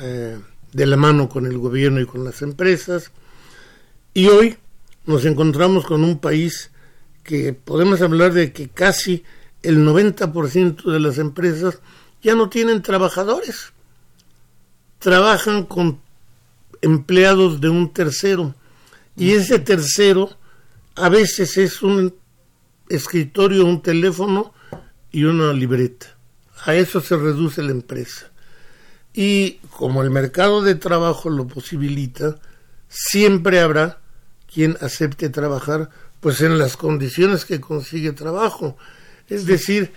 eh, 0.00 0.38
de 0.72 0.86
la 0.86 0.96
mano 0.96 1.28
con 1.28 1.46
el 1.46 1.58
gobierno 1.58 2.00
y 2.00 2.06
con 2.06 2.24
las 2.24 2.42
empresas. 2.42 3.10
Y 4.14 4.28
hoy 4.28 4.56
nos 5.06 5.24
encontramos 5.24 5.86
con 5.86 6.04
un 6.04 6.18
país 6.18 6.70
que 7.22 7.52
podemos 7.52 8.00
hablar 8.02 8.32
de 8.32 8.52
que 8.52 8.68
casi 8.68 9.24
el 9.62 9.78
90% 9.78 10.90
de 10.90 11.00
las 11.00 11.18
empresas 11.18 11.80
ya 12.22 12.34
no 12.34 12.48
tienen 12.48 12.82
trabajadores. 12.82 13.72
Trabajan 14.98 15.64
con 15.64 16.00
empleados 16.82 17.60
de 17.60 17.68
un 17.68 17.92
tercero. 17.92 18.54
Y 19.16 19.32
ese 19.32 19.58
tercero 19.58 20.30
a 20.94 21.08
veces 21.08 21.56
es 21.56 21.82
un 21.82 22.14
escritorio, 22.88 23.64
un 23.64 23.82
teléfono 23.82 24.52
y 25.10 25.24
una 25.24 25.52
libreta. 25.52 26.16
A 26.64 26.74
eso 26.74 27.00
se 27.00 27.16
reduce 27.16 27.62
la 27.62 27.70
empresa. 27.70 28.30
Y 29.20 29.58
como 29.76 30.04
el 30.04 30.10
mercado 30.10 30.62
de 30.62 30.76
trabajo 30.76 31.28
lo 31.28 31.48
posibilita, 31.48 32.36
siempre 32.88 33.58
habrá 33.58 33.98
quien 34.46 34.76
acepte 34.80 35.28
trabajar 35.28 35.90
pues 36.20 36.40
en 36.40 36.56
las 36.56 36.76
condiciones 36.76 37.44
que 37.44 37.60
consigue 37.60 38.12
trabajo. 38.12 38.76
Es 39.28 39.44
decir, 39.44 39.92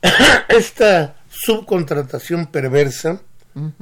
esta 0.48 1.16
subcontratación 1.28 2.46
perversa 2.46 3.20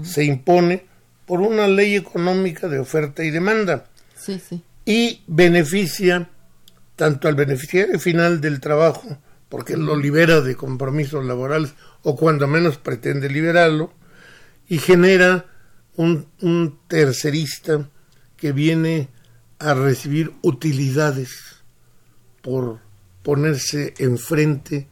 se 0.03 0.25
impone 0.25 0.85
por 1.25 1.41
una 1.41 1.69
ley 1.69 1.95
económica 1.95 2.67
de 2.67 2.81
oferta 2.81 3.23
y 3.23 3.31
demanda. 3.31 3.87
Y 4.85 5.23
beneficia 5.29 6.29
tanto 6.97 7.29
al 7.29 7.37
beneficiario 7.37 7.97
final 8.01 8.41
del 8.41 8.59
trabajo, 8.59 9.19
porque 9.49 9.77
lo 9.77 9.95
libera 9.97 10.41
de 10.41 10.57
compromisos 10.57 11.25
laborales, 11.25 11.75
o 12.03 12.17
cuando 12.17 12.49
menos 12.49 12.77
pretende 12.77 13.31
liberarlo, 13.31 13.93
y 14.71 14.79
genera 14.79 15.47
un, 15.97 16.79
tercerista 16.87 17.91
que 18.37 18.53
viene 18.53 19.09
a 19.59 19.75
recibir 19.75 20.33
utilidades 20.43 21.31
por 22.41 22.79
ponerse 23.23 23.93
enfrente 23.99 24.89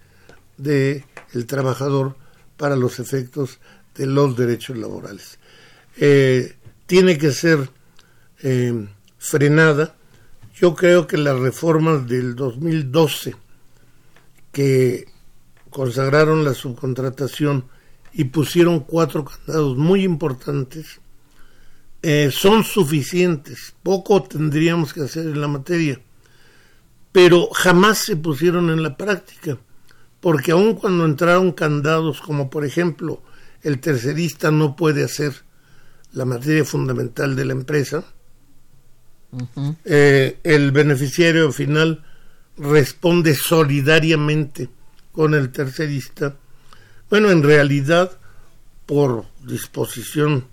del 0.59 1.05
el 1.33 1.47
trabajador 1.47 2.17
para 2.57 2.75
los 2.75 2.99
efectos 2.99 3.61
de 3.95 4.07
los 4.07 4.37
derechos 4.37 4.77
laborales. 4.77 5.39
Eh, 5.97 6.57
tiene 6.87 7.17
que 7.17 7.31
ser 7.31 7.71
eh, 8.43 8.89
frenada. 9.17 9.95
Yo 10.57 10.75
creo 10.75 11.07
que 11.07 11.17
las 11.19 11.39
reformas 11.39 12.09
del 12.09 12.35
2012 12.35 13.37
que 14.51 15.07
consagraron 15.71 16.45
la 16.45 16.55
subcontratación 16.55 17.65
y 18.13 18.25
pusieron 18.25 18.81
cuatro 18.81 19.25
candados 19.25 19.77
muy 19.77 20.05
importantes, 20.05 21.01
eh, 22.03 22.31
son 22.33 22.65
suficientes. 22.65 23.75
Poco 23.83 24.23
tendríamos 24.23 24.93
que 24.93 25.03
hacer 25.03 25.27
en 25.27 25.41
la 25.41 25.49
materia, 25.49 26.01
pero 27.13 27.49
jamás 27.53 27.99
se 27.99 28.17
pusieron 28.17 28.71
en 28.71 28.83
la 28.83 28.97
práctica, 28.97 29.59
porque 30.21 30.53
aun 30.53 30.75
cuando 30.75 31.05
entraron 31.05 31.53
candados 31.53 32.21
como 32.21 32.51
por 32.51 32.65
ejemplo 32.65 33.23
el 33.63 33.81
tercerista 33.81 34.51
no 34.51 34.77
puede 34.77 35.05
hacer 35.05 35.33
la 36.13 36.25
materia 36.25 36.65
fundamental 36.65 37.35
de 37.37 37.45
la 37.45 37.53
empresa, 37.53 38.05
eh, 39.85 40.39
el 40.43 40.73
beneficiario 40.73 41.53
final 41.53 42.05
responde 42.57 43.35
solidariamente 43.35 44.69
con 45.13 45.35
el 45.35 45.51
tercerista, 45.51 46.37
bueno, 47.11 47.31
en 47.31 47.43
realidad, 47.43 48.13
por 48.87 49.27
disposición 49.43 50.47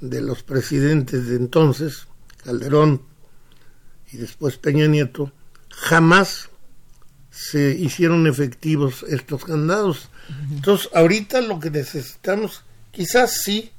de 0.00 0.20
los 0.20 0.42
presidentes 0.42 1.26
de 1.28 1.36
entonces, 1.36 2.06
Calderón 2.44 3.02
y 4.12 4.16
después 4.18 4.56
Peña 4.56 4.86
Nieto, 4.86 5.32
jamás 5.70 6.48
se 7.30 7.70
hicieron 7.74 8.26
efectivos 8.26 9.04
estos 9.08 9.44
candados. 9.44 10.08
Entonces, 10.50 10.88
ahorita 10.94 11.40
lo 11.40 11.60
que 11.60 11.70
necesitamos, 11.70 12.64
quizás 12.90 13.42
sí, 13.42 13.70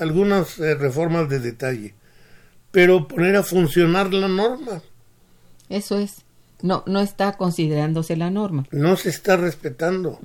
algunas 0.00 0.58
eh, 0.58 0.74
reformas 0.74 1.28
de 1.28 1.38
detalle, 1.38 1.94
pero 2.70 3.06
poner 3.06 3.36
a 3.36 3.42
funcionar 3.42 4.12
la 4.12 4.28
norma. 4.28 4.82
Eso 5.68 5.98
es 5.98 6.24
no, 6.62 6.82
no 6.86 7.00
está 7.00 7.36
considerándose 7.36 8.16
la 8.16 8.30
norma. 8.30 8.66
No 8.70 8.96
se 8.96 9.10
está 9.10 9.36
respetando. 9.36 10.18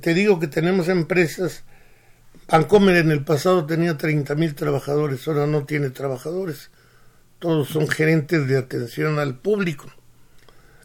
te, 0.00 0.14
digo 0.14 0.38
que 0.38 0.46
tenemos 0.46 0.88
empresas. 0.88 1.64
Ancomer 2.48 2.96
en 2.96 3.10
el 3.10 3.24
pasado 3.24 3.66
tenía 3.66 3.98
30 3.98 4.34
mil 4.36 4.54
trabajadores, 4.54 5.26
ahora 5.26 5.46
no 5.46 5.64
tiene 5.64 5.90
trabajadores. 5.90 6.70
Todos 7.38 7.68
son 7.68 7.88
gerentes 7.88 8.46
de 8.46 8.56
atención 8.56 9.18
al 9.18 9.38
público. 9.38 9.86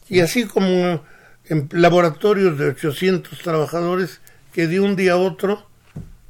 Y 0.09 0.21
así 0.21 0.45
como 0.45 1.03
en 1.45 1.69
laboratorios 1.71 2.57
de 2.57 2.69
800 2.69 3.39
trabajadores 3.39 4.21
que 4.53 4.67
de 4.67 4.79
un 4.79 4.95
día 4.95 5.13
a 5.13 5.17
otro 5.17 5.65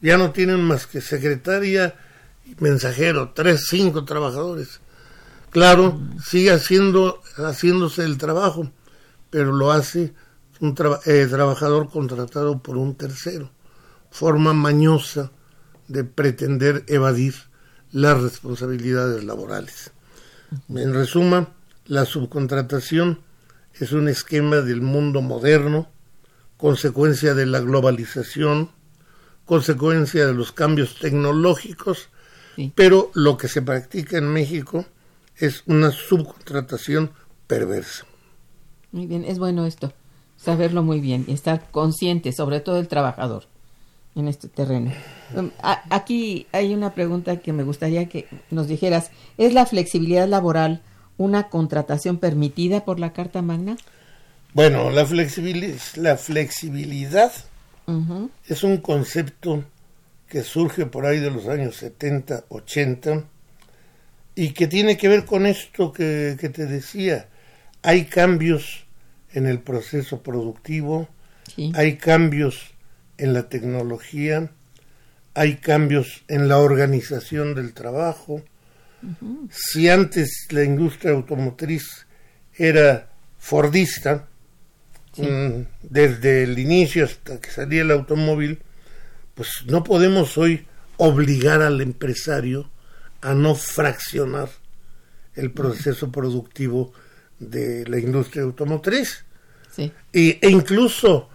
ya 0.01 0.17
no 0.17 0.31
tienen 0.31 0.61
más 0.61 0.85
que 0.85 1.01
secretaria 1.01 1.95
y 2.45 2.55
mensajero, 2.61 3.31
tres, 3.33 3.67
cinco 3.69 4.03
trabajadores. 4.03 4.80
Claro, 5.51 5.99
sigue 6.23 6.51
haciendo, 6.51 7.21
haciéndose 7.35 8.05
el 8.05 8.17
trabajo, 8.17 8.71
pero 9.29 9.51
lo 9.51 9.73
hace 9.73 10.13
un 10.61 10.73
eh, 11.05 11.27
trabajador 11.29 11.89
contratado 11.89 12.59
por 12.59 12.77
un 12.77 12.95
tercero. 12.95 13.51
Forma 14.11 14.53
mañosa 14.53 15.31
de 15.89 16.05
pretender 16.05 16.85
evadir 16.87 17.35
las 17.91 18.21
responsabilidades 18.21 19.25
laborales. 19.25 19.91
En 20.69 20.93
resuma, 20.93 21.49
la 21.85 22.05
subcontratación 22.05 23.19
es 23.73 23.91
un 23.91 24.07
esquema 24.07 24.57
del 24.57 24.81
mundo 24.81 25.21
moderno, 25.21 25.89
consecuencia 26.55 27.33
de 27.33 27.45
la 27.45 27.59
globalización, 27.59 28.71
consecuencia 29.43 30.27
de 30.27 30.33
los 30.33 30.53
cambios 30.53 30.97
tecnológicos, 30.97 32.07
pero 32.73 33.11
lo 33.15 33.35
que 33.35 33.49
se 33.49 33.61
practica 33.61 34.17
en 34.17 34.31
México 34.31 34.85
es 35.41 35.63
una 35.65 35.91
subcontratación 35.91 37.11
perversa. 37.47 38.05
Muy 38.91 39.07
bien, 39.07 39.25
es 39.25 39.39
bueno 39.39 39.65
esto, 39.65 39.91
saberlo 40.37 40.83
muy 40.83 41.01
bien 41.01 41.25
y 41.27 41.33
estar 41.33 41.69
consciente, 41.71 42.31
sobre 42.31 42.59
todo 42.59 42.77
el 42.77 42.87
trabajador, 42.87 43.45
en 44.15 44.27
este 44.27 44.47
terreno. 44.47 44.91
Um, 45.35 45.49
aquí 45.89 46.47
hay 46.51 46.73
una 46.73 46.93
pregunta 46.93 47.37
que 47.37 47.53
me 47.53 47.63
gustaría 47.63 48.07
que 48.07 48.27
nos 48.51 48.67
dijeras. 48.67 49.11
¿Es 49.37 49.53
la 49.53 49.65
flexibilidad 49.65 50.27
laboral 50.27 50.81
una 51.17 51.49
contratación 51.49 52.17
permitida 52.17 52.85
por 52.85 52.99
la 52.99 53.13
Carta 53.13 53.41
Magna? 53.41 53.77
Bueno, 54.53 54.89
la, 54.89 55.03
la 55.95 56.17
flexibilidad 56.17 57.31
es 58.47 58.63
un 58.63 58.77
concepto 58.77 59.63
que 60.27 60.43
surge 60.43 60.85
por 60.85 61.05
ahí 61.05 61.19
de 61.19 61.31
los 61.31 61.47
años 61.47 61.75
70, 61.77 62.45
80 62.49 63.23
y 64.41 64.53
que 64.53 64.65
tiene 64.65 64.97
que 64.97 65.07
ver 65.07 65.25
con 65.25 65.45
esto 65.45 65.93
que, 65.93 66.35
te 66.35 66.65
decía. 66.65 67.27
Hay 67.83 68.05
cambios 68.05 68.87
en 69.33 69.45
el 69.45 69.59
proceso 69.59 70.23
productivo, 70.23 71.07
hay 71.75 71.97
cambios 71.97 72.73
en 73.19 73.33
la 73.33 73.49
tecnología, 73.49 74.49
hay 75.35 75.57
cambios 75.57 76.23
en 76.27 76.47
la 76.47 76.57
organización 76.57 77.53
del 77.53 77.73
trabajo. 77.75 78.41
Si 79.51 79.87
antes 79.87 80.47
la 80.49 80.63
industria 80.63 81.11
automotriz 81.11 82.07
era 82.55 83.11
fordista, 83.37 84.27
mm, 85.17 85.61
desde 85.83 86.45
el 86.45 86.57
inicio 86.57 87.05
hasta 87.05 87.39
que 87.39 87.51
salía 87.51 87.83
el 87.83 87.91
automóvil, 87.91 88.63
pues 89.35 89.49
no 89.67 89.83
podemos 89.83 90.35
hoy 90.39 90.65
obligar 90.97 91.61
al 91.61 91.79
empresario 91.79 92.71
a 93.21 93.33
no 93.33 93.55
fraccionar 93.55 94.49
el 95.35 95.51
proceso 95.51 96.11
productivo 96.11 96.91
de 97.39 97.85
la 97.87 97.99
industria 97.99 98.43
automotriz. 98.43 99.25
Y, 99.77 100.37
e 100.41 100.49
incluso 100.49 101.29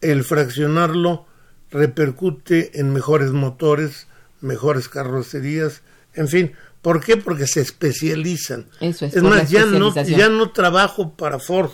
el 0.00 0.22
fraccionarlo 0.22 1.26
repercute 1.70 2.78
en 2.78 2.92
mejores 2.92 3.30
motores, 3.30 4.06
mejores 4.40 4.88
carrocerías, 4.88 5.82
en 6.14 6.28
fin. 6.28 6.52
¿Por 6.82 7.02
qué? 7.02 7.16
Porque 7.16 7.46
se 7.46 7.60
especializan. 7.60 8.66
es, 8.80 9.22
más, 9.22 9.50
ya 9.50 9.64
no, 9.66 9.94
ya 9.94 10.28
no 10.28 10.50
trabajo 10.52 11.14
para 11.14 11.38
Ford, 11.38 11.70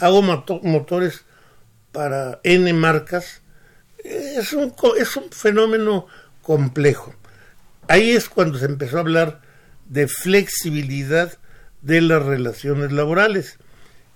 hago 0.00 0.22
motores 0.22 1.22
para 1.92 2.40
N 2.42 2.72
marcas. 2.74 3.40
Es 4.04 4.52
un, 4.52 4.74
es 4.98 5.16
un 5.16 5.30
fenómeno 5.30 6.06
complejo 6.42 7.14
ahí 7.88 8.10
es 8.10 8.28
cuando 8.28 8.58
se 8.58 8.66
empezó 8.66 8.96
a 8.96 9.00
hablar 9.00 9.40
de 9.88 10.08
flexibilidad 10.08 11.38
de 11.82 12.00
las 12.00 12.22
relaciones 12.22 12.92
laborales. 12.92 13.58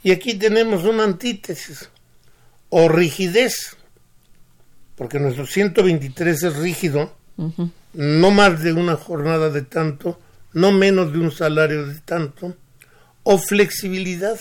Y 0.02 0.12
aquí 0.12 0.34
tenemos 0.34 0.84
una 0.84 1.04
antítesis, 1.04 1.90
o 2.68 2.88
rigidez, 2.88 3.76
porque 4.96 5.18
nuestro 5.18 5.46
123 5.46 6.42
es 6.42 6.56
rígido, 6.56 7.14
no 7.94 8.30
más 8.30 8.62
de 8.62 8.72
una 8.72 8.96
jornada 8.96 9.50
de 9.50 9.62
tanto, 9.62 10.18
no 10.52 10.72
menos 10.72 11.12
de 11.12 11.18
un 11.18 11.30
salario 11.30 11.86
de 11.86 12.00
tanto, 12.00 12.56
o 13.22 13.38
flexibilidad. 13.38 14.38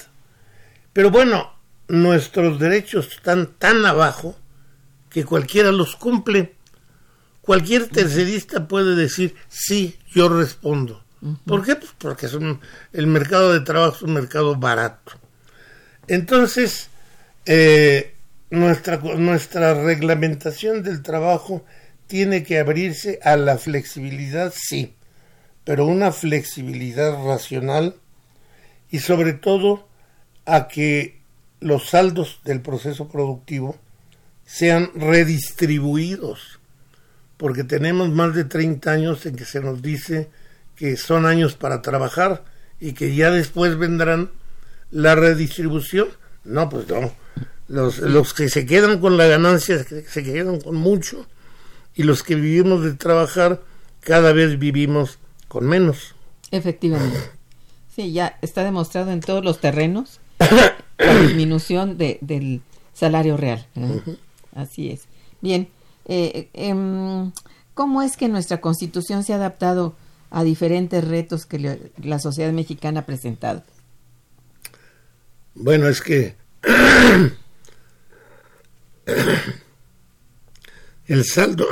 Pero 0.94 1.12
bueno, 1.12 1.54
nuestros 1.88 2.60
derechos 2.60 3.14
están 3.14 3.54
tan 3.58 3.86
abajo 3.86 4.38
que 5.10 5.26
cualquiera 5.26 5.72
los 5.72 5.96
cumple. 5.96 6.56
Cualquier 7.50 7.88
tercerista 7.88 8.68
puede 8.68 8.96
decir, 8.96 9.34
sí, 9.48 9.98
yo 10.14 10.30
respondo. 10.30 11.04
¿Por 11.48 11.66
qué? 11.66 11.78
Pues 11.78 11.96
porque 11.98 12.28
es 12.28 12.38
el 12.94 13.08
mercado 13.08 13.54
de 13.54 13.62
trabajo 13.62 13.96
es 13.96 14.02
un 14.04 14.14
mercado 14.14 14.56
barato. 14.56 15.14
Entonces, 16.08 16.90
eh, 17.48 18.14
nuestra, 18.52 18.98
nuestra 18.98 19.74
reglamentación 19.74 20.84
del 20.84 21.02
trabajo 21.02 21.66
tiene 22.06 22.44
que 22.44 22.60
abrirse 22.60 23.18
a 23.24 23.36
la 23.36 23.58
flexibilidad, 23.58 24.54
sí, 24.56 24.94
pero 25.64 25.88
una 25.88 26.12
flexibilidad 26.12 27.18
racional 27.26 27.96
y 28.92 29.00
sobre 29.00 29.34
todo 29.34 29.88
a 30.46 30.68
que 30.68 31.20
los 31.62 31.90
saldos 31.90 32.42
del 32.46 32.62
proceso 32.62 33.10
productivo 33.10 33.76
sean 34.46 34.92
redistribuidos, 34.94 36.59
porque 37.40 37.64
tenemos 37.64 38.10
más 38.10 38.36
de 38.36 38.44
30 38.44 38.92
años 38.92 39.26
en 39.26 39.38
que 39.38 39.46
se 39.46 39.62
nos 39.62 39.82
dice 39.82 40.28
que 40.76 40.98
son 40.98 41.26
años 41.26 41.56
para 41.56 41.82
trabajar 41.82 42.44
y 42.82 42.92
que 42.92 43.16
ya 43.16 43.32
después 43.32 43.78
vendrán 43.78 44.30
la 44.92 45.16
redistribución. 45.16 46.10
No, 46.44 46.68
pues 46.68 46.90
no. 46.90 47.14
Los, 47.70 48.00
los 48.00 48.34
que 48.34 48.50
se 48.50 48.66
quedan 48.66 49.00
con 49.00 49.16
la 49.16 49.26
ganancia 49.26 49.82
se 49.86 50.24
quedan 50.24 50.60
con 50.60 50.76
mucho 50.76 51.28
y 51.96 52.04
los 52.04 52.24
que 52.24 52.36
vivimos 52.36 52.84
de 52.84 52.94
trabajar 52.96 53.62
cada 54.02 54.34
vez 54.34 54.60
vivimos 54.60 55.18
con 55.48 55.66
menos. 55.66 56.16
Efectivamente. 56.52 57.18
Sí, 57.96 58.14
ya 58.14 58.38
está 58.42 58.64
demostrado 58.64 59.12
en 59.12 59.20
todos 59.20 59.44
los 59.44 59.60
terrenos 59.60 60.22
la 60.98 61.20
disminución 61.22 61.98
de, 61.98 62.18
del 62.22 62.62
salario 62.94 63.36
real. 63.36 63.66
Así 64.56 64.90
es. 64.90 65.02
Bien, 65.42 65.68
eh, 66.10 66.50
em, 66.54 67.32
¿cómo 67.76 68.02
es 68.02 68.18
que 68.18 68.28
nuestra 68.28 68.60
constitución 68.60 69.24
se 69.24 69.34
ha 69.34 69.36
adaptado 69.36 69.96
a 70.32 70.44
diferentes 70.44 71.08
retos 71.08 71.46
que 71.46 71.80
la 71.98 72.20
sociedad 72.20 72.52
mexicana 72.52 73.02
ha 73.02 73.06
presentado? 73.06 73.64
Bueno, 75.54 75.88
es 75.88 76.02
que 76.02 76.36
el 81.08 81.26
saldo 81.26 81.68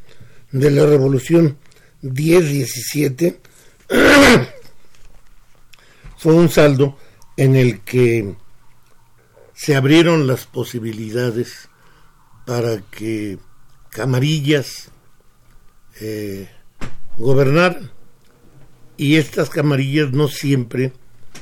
de 0.52 0.70
la 0.70 0.86
revolución 0.86 1.58
10-17 2.02 3.36
fue 6.16 6.34
un 6.34 6.48
saldo 6.48 6.96
en 7.36 7.56
el 7.56 7.80
que 7.80 8.36
se 9.54 9.76
abrieron 9.76 10.26
las 10.26 10.46
posibilidades 10.46 11.68
para 12.46 12.80
que 12.80 13.38
camarillas 13.92 14.88
eh, 16.00 16.48
gobernaran 17.18 17.90
y 18.96 19.16
estas 19.16 19.50
camarillas 19.50 20.12
no 20.12 20.28
siempre 20.28 20.92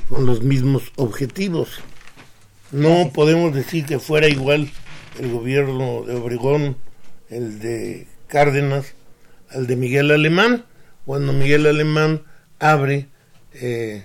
con 0.09 0.25
los 0.25 0.43
mismos 0.43 0.91
objetivos. 0.97 1.79
No 2.71 3.11
podemos 3.13 3.53
decir 3.53 3.85
que 3.85 3.99
fuera 3.99 4.27
igual 4.27 4.69
el 5.19 5.31
gobierno 5.31 6.03
de 6.03 6.15
Obregón, 6.15 6.77
el 7.29 7.59
de 7.59 8.07
Cárdenas, 8.27 8.93
al 9.49 9.67
de 9.67 9.75
Miguel 9.75 10.11
Alemán, 10.11 10.65
cuando 11.05 11.33
Miguel 11.33 11.65
Alemán 11.65 12.23
abre 12.59 13.07
eh, 13.53 14.03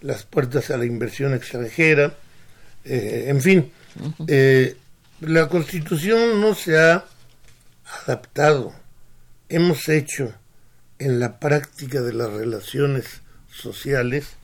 las 0.00 0.24
puertas 0.24 0.70
a 0.70 0.76
la 0.76 0.84
inversión 0.84 1.34
extranjera, 1.34 2.14
eh, 2.84 3.26
en 3.28 3.40
fin, 3.40 3.72
eh, 4.26 4.76
la 5.20 5.48
constitución 5.48 6.40
no 6.40 6.54
se 6.54 6.78
ha 6.78 7.04
adaptado. 7.84 8.72
Hemos 9.48 9.88
hecho 9.88 10.32
en 10.98 11.20
la 11.20 11.38
práctica 11.38 12.00
de 12.00 12.12
las 12.12 12.30
relaciones 12.30 13.22
sociales 13.50 14.36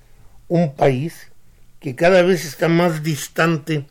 un 0.48 0.74
país 0.74 1.28
que 1.80 1.96
cada 1.96 2.22
vez 2.22 2.44
está 2.44 2.68
más 2.68 3.02
distante 3.02 3.86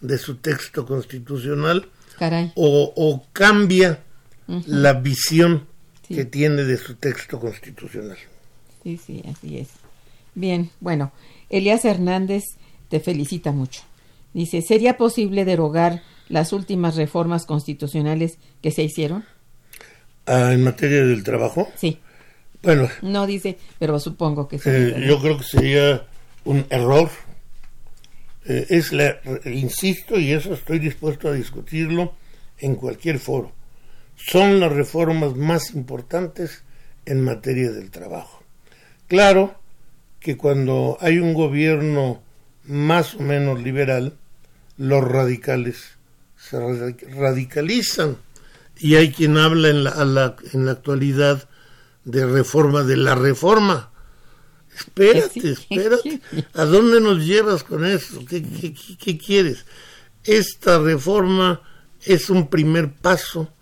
de 0.00 0.18
su 0.18 0.36
texto 0.36 0.86
constitucional 0.86 1.88
O, 2.54 3.24
cambia 3.32 4.02
la 4.66 4.92
visión 4.94 5.66
que 6.06 6.24
tiene 6.24 6.64
de 6.64 6.76
su 6.76 6.96
texto 6.96 7.38
constitucional. 7.38 8.18
Sí, 8.82 8.98
sí, 8.98 9.22
así 9.30 9.58
es. 9.58 9.68
Bien, 10.34 10.70
bueno, 10.80 11.12
Elías 11.48 11.84
Hernández 11.84 12.42
te 12.88 13.00
felicita 13.00 13.52
mucho. 13.52 13.82
Dice, 14.34 14.60
¿sería 14.62 14.96
posible 14.96 15.44
derogar 15.44 16.02
las 16.30 16.52
últimas 16.52 16.96
reformas 16.96 17.44
constitucionales 17.44 18.38
que 18.62 18.70
se 18.70 18.84
hicieron? 18.84 19.24
Ah, 20.26 20.52
¿En 20.52 20.62
materia 20.62 21.04
del 21.04 21.22
trabajo? 21.24 21.68
Sí. 21.76 21.98
Bueno. 22.62 22.88
No 23.02 23.26
dice, 23.26 23.58
pero 23.78 23.98
supongo 23.98 24.46
que 24.46 24.58
sí. 24.58 24.70
Eh, 24.70 25.04
yo 25.06 25.20
creo 25.20 25.36
que 25.38 25.44
sería 25.44 26.06
un 26.44 26.64
error. 26.70 27.10
Eh, 28.46 28.66
es 28.70 28.92
la, 28.92 29.18
insisto, 29.44 30.18
y 30.18 30.32
eso 30.32 30.54
estoy 30.54 30.78
dispuesto 30.78 31.28
a 31.28 31.32
discutirlo 31.32 32.14
en 32.58 32.76
cualquier 32.76 33.18
foro. 33.18 33.52
Son 34.16 34.60
las 34.60 34.72
reformas 34.72 35.34
más 35.34 35.74
importantes 35.74 36.62
en 37.06 37.24
materia 37.24 37.70
del 37.72 37.90
trabajo. 37.90 38.42
Claro 39.08 39.56
que 40.20 40.36
cuando 40.36 40.96
hay 41.00 41.18
un 41.18 41.34
gobierno 41.34 42.22
más 42.64 43.14
o 43.14 43.20
menos 43.20 43.60
liberal, 43.62 44.16
los 44.76 45.02
radicales 45.02 45.98
se 46.40 46.58
radicalizan 47.16 48.16
y 48.78 48.96
hay 48.96 49.12
quien 49.12 49.36
habla 49.36 49.68
en 49.68 49.84
la, 49.84 50.36
en 50.52 50.66
la 50.66 50.72
actualidad 50.72 51.48
de 52.04 52.26
reforma 52.26 52.82
de 52.82 52.96
la 52.96 53.14
reforma. 53.14 53.90
Espérate, 54.74 55.52
espérate. 55.52 56.20
¿A 56.54 56.64
dónde 56.64 57.00
nos 57.00 57.24
llevas 57.24 57.62
con 57.62 57.84
eso? 57.84 58.24
¿Qué, 58.26 58.42
qué, 58.98 59.18
quieres? 59.18 59.66
Esta 60.24 60.78
reforma 60.78 61.60
es 62.02 62.30
un 62.30 62.48
primer 62.48 62.90
paso 62.92 63.52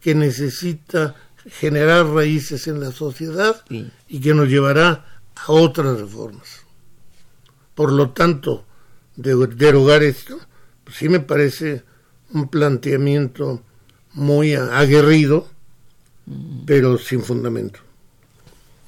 que 0.00 0.14
necesita 0.14 1.16
generar 1.58 2.06
raíces 2.06 2.68
en 2.68 2.80
la 2.80 2.92
sociedad 2.92 3.64
y 3.68 4.20
que 4.20 4.34
nos 4.34 4.48
llevará 4.48 5.20
a 5.34 5.52
otras 5.52 6.00
reformas. 6.00 6.60
Por 7.74 7.92
lo 7.92 8.10
tanto, 8.10 8.66
de, 9.16 9.34
derogar 9.48 10.02
esto, 10.02 10.38
pues 10.84 10.96
sí 10.96 11.08
me 11.08 11.20
parece 11.20 11.82
un 12.32 12.48
planteamiento 12.48 13.62
muy 14.14 14.54
aguerrido, 14.54 15.48
pero 16.66 16.98
sin 16.98 17.22
fundamento. 17.22 17.80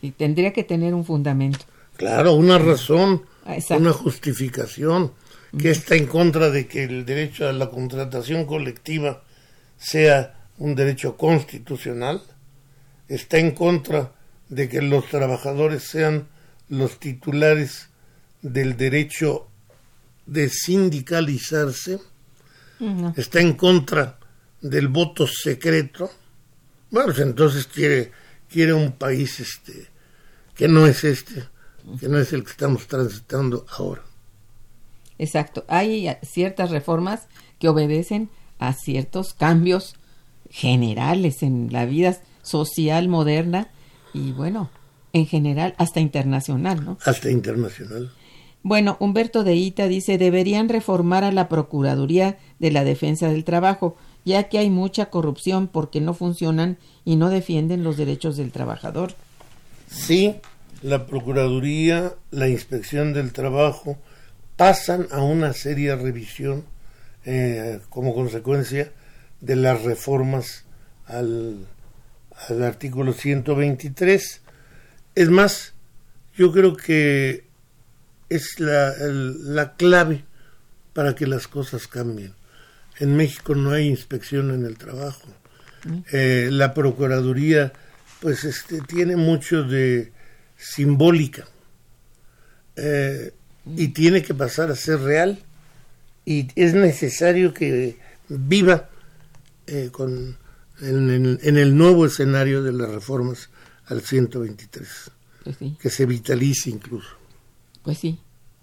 Y 0.00 0.12
tendría 0.12 0.52
que 0.52 0.64
tener 0.64 0.94
un 0.94 1.04
fundamento. 1.04 1.60
Claro, 1.96 2.34
una 2.34 2.58
razón, 2.58 3.22
una 3.70 3.92
justificación 3.92 5.12
que 5.58 5.70
está 5.70 5.96
en 5.96 6.06
contra 6.06 6.50
de 6.50 6.66
que 6.66 6.84
el 6.84 7.04
derecho 7.04 7.48
a 7.48 7.52
la 7.52 7.70
contratación 7.70 8.46
colectiva 8.46 9.22
sea 9.76 10.48
un 10.58 10.74
derecho 10.74 11.16
constitucional, 11.16 12.22
está 13.08 13.38
en 13.38 13.50
contra 13.50 14.12
de 14.48 14.68
que 14.68 14.80
los 14.80 15.08
trabajadores 15.08 15.82
sean 15.84 16.28
los 16.68 16.98
titulares 16.98 17.88
del 18.40 18.76
derecho 18.76 19.48
de 20.26 20.48
sindicalizarse, 20.48 21.98
está 23.16 23.40
en 23.40 23.54
contra 23.54 24.18
del 24.60 24.88
voto 24.88 25.26
secreto, 25.26 26.10
bueno, 26.90 27.06
pues 27.08 27.20
entonces 27.20 27.66
quiere, 27.66 28.12
quiere 28.48 28.72
un 28.72 28.92
país 28.92 29.40
este, 29.40 29.88
que 30.54 30.68
no 30.68 30.86
es 30.86 31.04
este, 31.04 31.44
que 31.98 32.08
no 32.08 32.18
es 32.18 32.32
el 32.32 32.44
que 32.44 32.50
estamos 32.50 32.86
transitando 32.86 33.66
ahora. 33.76 34.02
Exacto, 35.18 35.64
hay 35.68 36.08
ciertas 36.22 36.70
reformas 36.70 37.28
que 37.58 37.68
obedecen 37.68 38.30
a 38.58 38.72
ciertos 38.72 39.34
cambios 39.34 39.96
generales 40.50 41.42
en 41.42 41.72
la 41.72 41.86
vida 41.86 42.18
social 42.42 43.08
moderna 43.08 43.68
y 44.12 44.32
bueno, 44.32 44.70
en 45.12 45.26
general 45.26 45.74
hasta 45.78 46.00
internacional, 46.00 46.84
¿no? 46.84 46.98
Hasta 47.04 47.30
internacional. 47.30 48.12
Bueno, 48.62 48.96
Humberto 49.00 49.44
de 49.44 49.54
Ita 49.54 49.88
dice, 49.88 50.18
deberían 50.18 50.68
reformar 50.68 51.24
a 51.24 51.32
la 51.32 51.48
Procuraduría 51.48 52.38
de 52.58 52.70
la 52.70 52.84
Defensa 52.84 53.28
del 53.28 53.44
Trabajo 53.44 53.96
ya 54.24 54.48
que 54.48 54.58
hay 54.58 54.70
mucha 54.70 55.06
corrupción 55.06 55.68
porque 55.68 56.00
no 56.00 56.14
funcionan 56.14 56.78
y 57.04 57.16
no 57.16 57.30
defienden 57.30 57.84
los 57.84 57.96
derechos 57.96 58.36
del 58.36 58.52
trabajador. 58.52 59.14
Sí, 59.88 60.36
la 60.82 61.06
Procuraduría, 61.06 62.14
la 62.30 62.48
Inspección 62.48 63.12
del 63.12 63.32
Trabajo 63.32 63.98
pasan 64.56 65.08
a 65.10 65.22
una 65.22 65.52
seria 65.52 65.96
revisión 65.96 66.64
eh, 67.24 67.80
como 67.88 68.14
consecuencia 68.14 68.92
de 69.40 69.56
las 69.56 69.82
reformas 69.82 70.64
al, 71.06 71.66
al 72.48 72.62
artículo 72.62 73.12
123. 73.12 74.40
Es 75.14 75.28
más, 75.28 75.74
yo 76.36 76.52
creo 76.52 76.76
que 76.76 77.44
es 78.34 78.60
la, 78.60 78.94
la 78.98 79.74
clave 79.76 80.24
para 80.92 81.14
que 81.14 81.26
las 81.26 81.48
cosas 81.48 81.86
cambien. 81.86 82.34
En 82.98 83.16
México 83.16 83.54
no 83.54 83.72
hay 83.72 83.88
inspección 83.88 84.50
en 84.50 84.64
el 84.64 84.76
trabajo. 84.76 85.28
Mm. 85.84 85.98
Eh, 86.12 86.48
la 86.52 86.74
Procuraduría, 86.74 87.72
pues, 88.20 88.44
este, 88.44 88.80
tiene 88.82 89.16
mucho 89.16 89.62
de 89.64 90.12
simbólica 90.56 91.48
eh, 92.76 93.32
y 93.76 93.88
mm. 93.88 93.92
tiene 93.92 94.22
que 94.22 94.34
pasar 94.34 94.70
a 94.70 94.76
ser 94.76 95.00
real 95.00 95.38
y 96.24 96.48
es 96.54 96.74
necesario 96.74 97.52
que 97.52 97.98
viva 98.28 98.88
eh, 99.66 99.88
con, 99.90 100.36
en, 100.80 101.38
el 101.42 101.76
nuevo 101.76 102.06
escenario 102.06 102.62
de 102.62 102.72
las 102.72 102.88
reformas 102.88 103.50
al 103.86 104.02
123, 104.02 104.88
pues 105.42 105.56
que 105.80 105.90
se 105.90 106.06
vitalice 106.06 106.70
incluso. 106.70 107.21
Pues 107.82 107.98
sí, 107.98 108.18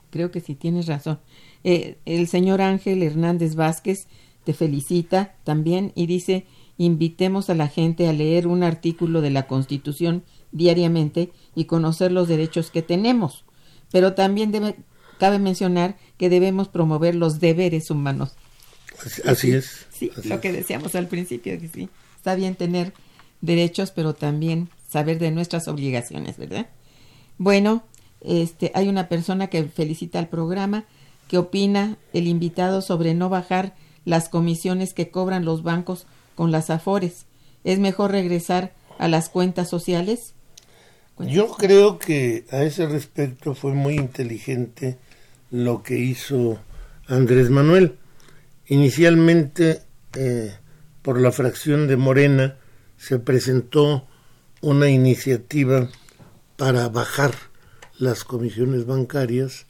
creo 0.10 0.32
que 0.32 0.40
sí, 0.40 0.56
tienes 0.56 0.88
razón. 0.88 1.20
Eh, 1.64 1.98
el 2.06 2.28
señor 2.28 2.62
Ángel 2.62 3.04
Hernández 3.04 3.56
Vázquez 3.56 4.08
te 4.44 4.54
felicita 4.54 5.36
también 5.44 5.92
y 5.96 6.08
dice, 6.08 6.46
invitemos 6.78 7.50
a 7.50 7.56
la 7.56 7.68
gente 7.68 8.08
a 8.08 8.14
leer 8.14 8.48
un 8.48 8.64
artículo 8.64 9.22
de 9.22 9.30
la 9.30 9.48
Constitución 9.48 10.24
diariamente 10.52 11.32
y 11.56 11.66
conocer 11.66 12.12
los 12.12 12.28
derechos 12.28 12.72
que 12.72 12.82
tenemos. 12.82 13.46
Pero 13.92 14.14
también 14.14 14.52
debe, 14.52 14.76
cabe 15.20 15.40
mencionar 15.40 15.98
que 16.18 16.30
debemos 16.30 16.68
promover 16.68 17.16
los 17.16 17.40
deberes 17.40 17.92
humanos. 17.92 18.32
Así, 19.26 19.52
es. 19.52 19.88
Sí, 19.92 20.12
lo 20.26 20.42
que 20.42 20.52
decíamos 20.52 20.96
al 20.96 21.08
principio, 21.08 21.60
que 21.60 21.68
sí, 21.68 21.90
está 22.16 22.36
bien 22.36 22.56
tener 22.56 22.94
derechos, 23.42 23.92
pero 23.92 24.14
también 24.14 24.70
saber 24.90 25.20
de 25.20 25.32
nuestras 25.32 25.68
obligaciones, 25.68 26.38
¿verdad? 26.38 26.68
Bueno, 27.38 27.84
este, 28.22 28.72
hay 28.76 28.88
una 28.88 29.08
persona 29.08 29.48
que 29.48 29.64
felicita 29.66 30.20
al 30.20 30.28
programa, 30.28 30.86
que 31.28 31.38
opina 31.38 31.98
el 32.14 32.28
invitado 32.28 32.82
sobre 32.82 33.14
no 33.14 33.30
bajar 33.30 33.76
las 34.06 34.30
comisiones 34.30 34.94
que 34.94 35.12
cobran 35.12 35.46
los 35.46 35.64
bancos 35.64 36.06
con 36.36 36.52
las 36.52 36.70
afores. 36.70 37.26
¿Es 37.64 37.80
mejor 37.80 38.12
regresar 38.12 38.74
a 38.98 39.08
las 39.08 39.30
cuentas 39.30 39.70
sociales? 39.70 40.34
Yo 41.20 41.50
creo 41.50 42.00
que 42.00 42.46
a 42.52 42.64
ese 42.64 42.88
respecto 42.88 43.54
fue 43.54 43.74
muy 43.74 43.96
inteligente 43.96 44.98
lo 45.52 45.84
que 45.84 45.98
hizo 46.00 46.60
Andrés 47.08 47.50
Manuel. 47.50 47.98
Inicialmente, 48.68 49.82
eh, 50.16 50.56
por 51.02 51.20
la 51.20 51.32
fracción 51.32 51.88
de 51.88 51.98
Morena, 51.98 52.56
se 52.98 53.20
presentó 53.20 54.08
una 54.62 54.90
iniciativa 54.90 55.90
para 56.56 56.88
bajar 56.90 57.49
las 58.00 58.24
comisiones 58.24 58.86
bancarias 58.86 59.68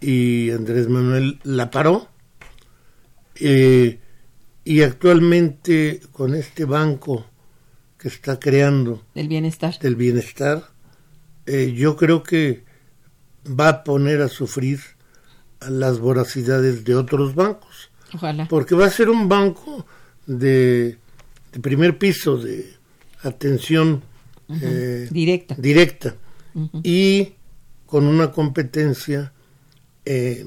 y 0.00 0.50
Andrés 0.50 0.88
Manuel 0.88 1.38
la 1.44 1.70
paró. 1.70 2.08
Eh, 3.36 4.00
y 4.64 4.82
actualmente 4.82 6.00
con 6.12 6.34
este 6.34 6.64
banco 6.64 7.26
que 7.98 8.08
está 8.08 8.38
creando 8.38 9.02
del 9.14 9.28
bienestar, 9.28 9.78
del 9.78 9.96
bienestar 9.96 10.64
eh, 11.46 11.72
yo 11.74 11.96
creo 11.96 12.22
que 12.22 12.64
va 13.46 13.68
a 13.68 13.84
poner 13.84 14.20
a 14.20 14.28
sufrir 14.28 14.80
a 15.60 15.70
las 15.70 15.98
voracidades 15.98 16.84
de 16.84 16.94
otros 16.94 17.34
bancos. 17.34 17.90
Ojalá. 18.14 18.46
Porque 18.48 18.74
va 18.74 18.86
a 18.86 18.90
ser 18.90 19.08
un 19.08 19.28
banco 19.28 19.86
de, 20.26 20.98
primer 21.60 21.98
piso, 21.98 22.36
de 22.36 22.74
atención 23.22 24.02
eh, 24.48 25.08
directa. 25.10 25.54
directa 25.58 26.14
y 26.82 27.34
con 27.90 28.06
una 28.06 28.30
competencia 28.30 29.32
eh, 30.04 30.46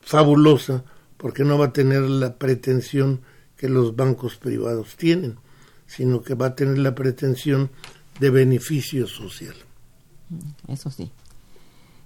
fabulosa 0.00 0.84
porque 1.16 1.42
no 1.42 1.58
va 1.58 1.66
a 1.66 1.72
tener 1.72 2.02
la 2.02 2.36
pretensión 2.36 3.20
que 3.56 3.68
los 3.68 3.96
bancos 3.96 4.36
privados 4.36 4.96
tienen, 4.96 5.36
sino 5.86 6.22
que 6.22 6.34
va 6.34 6.46
a 6.46 6.54
tener 6.54 6.78
la 6.78 6.94
pretensión 6.94 7.70
de 8.20 8.30
beneficio 8.30 9.08
social. 9.08 9.54
Mm, 10.30 10.72
eso 10.72 10.90
sí. 10.90 11.10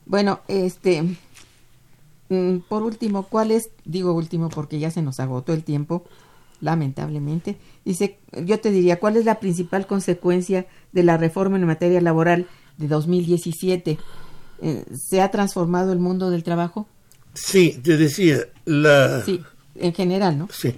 Bueno, 0.06 0.40
este, 0.48 1.02
mm, 2.30 2.58
por 2.66 2.82
último, 2.82 3.24
¿cuál 3.24 3.50
es, 3.50 3.68
digo 3.84 4.14
último 4.14 4.48
porque 4.48 4.78
ya 4.78 4.90
se 4.90 5.02
nos 5.02 5.20
agotó 5.20 5.52
el 5.52 5.64
tiempo, 5.64 6.04
lamentablemente, 6.62 7.58
dice, 7.84 8.18
yo 8.46 8.58
te 8.58 8.70
diría, 8.70 8.98
¿cuál 8.98 9.18
es 9.18 9.26
la 9.26 9.38
principal 9.38 9.86
consecuencia 9.86 10.66
de 10.92 11.02
la 11.02 11.18
reforma 11.18 11.58
en 11.58 11.66
materia 11.66 12.00
laboral 12.00 12.46
de 12.78 12.88
2017? 12.88 13.98
Eh, 14.62 14.84
¿Se 14.94 15.20
ha 15.20 15.30
transformado 15.30 15.92
el 15.92 15.98
mundo 15.98 16.30
del 16.30 16.44
trabajo? 16.44 16.88
Sí, 17.34 17.80
te 17.82 17.96
decía, 17.96 18.46
la... 18.64 19.22
Sí, 19.24 19.42
en 19.74 19.92
general, 19.92 20.38
¿no? 20.38 20.48
Sí. 20.52 20.72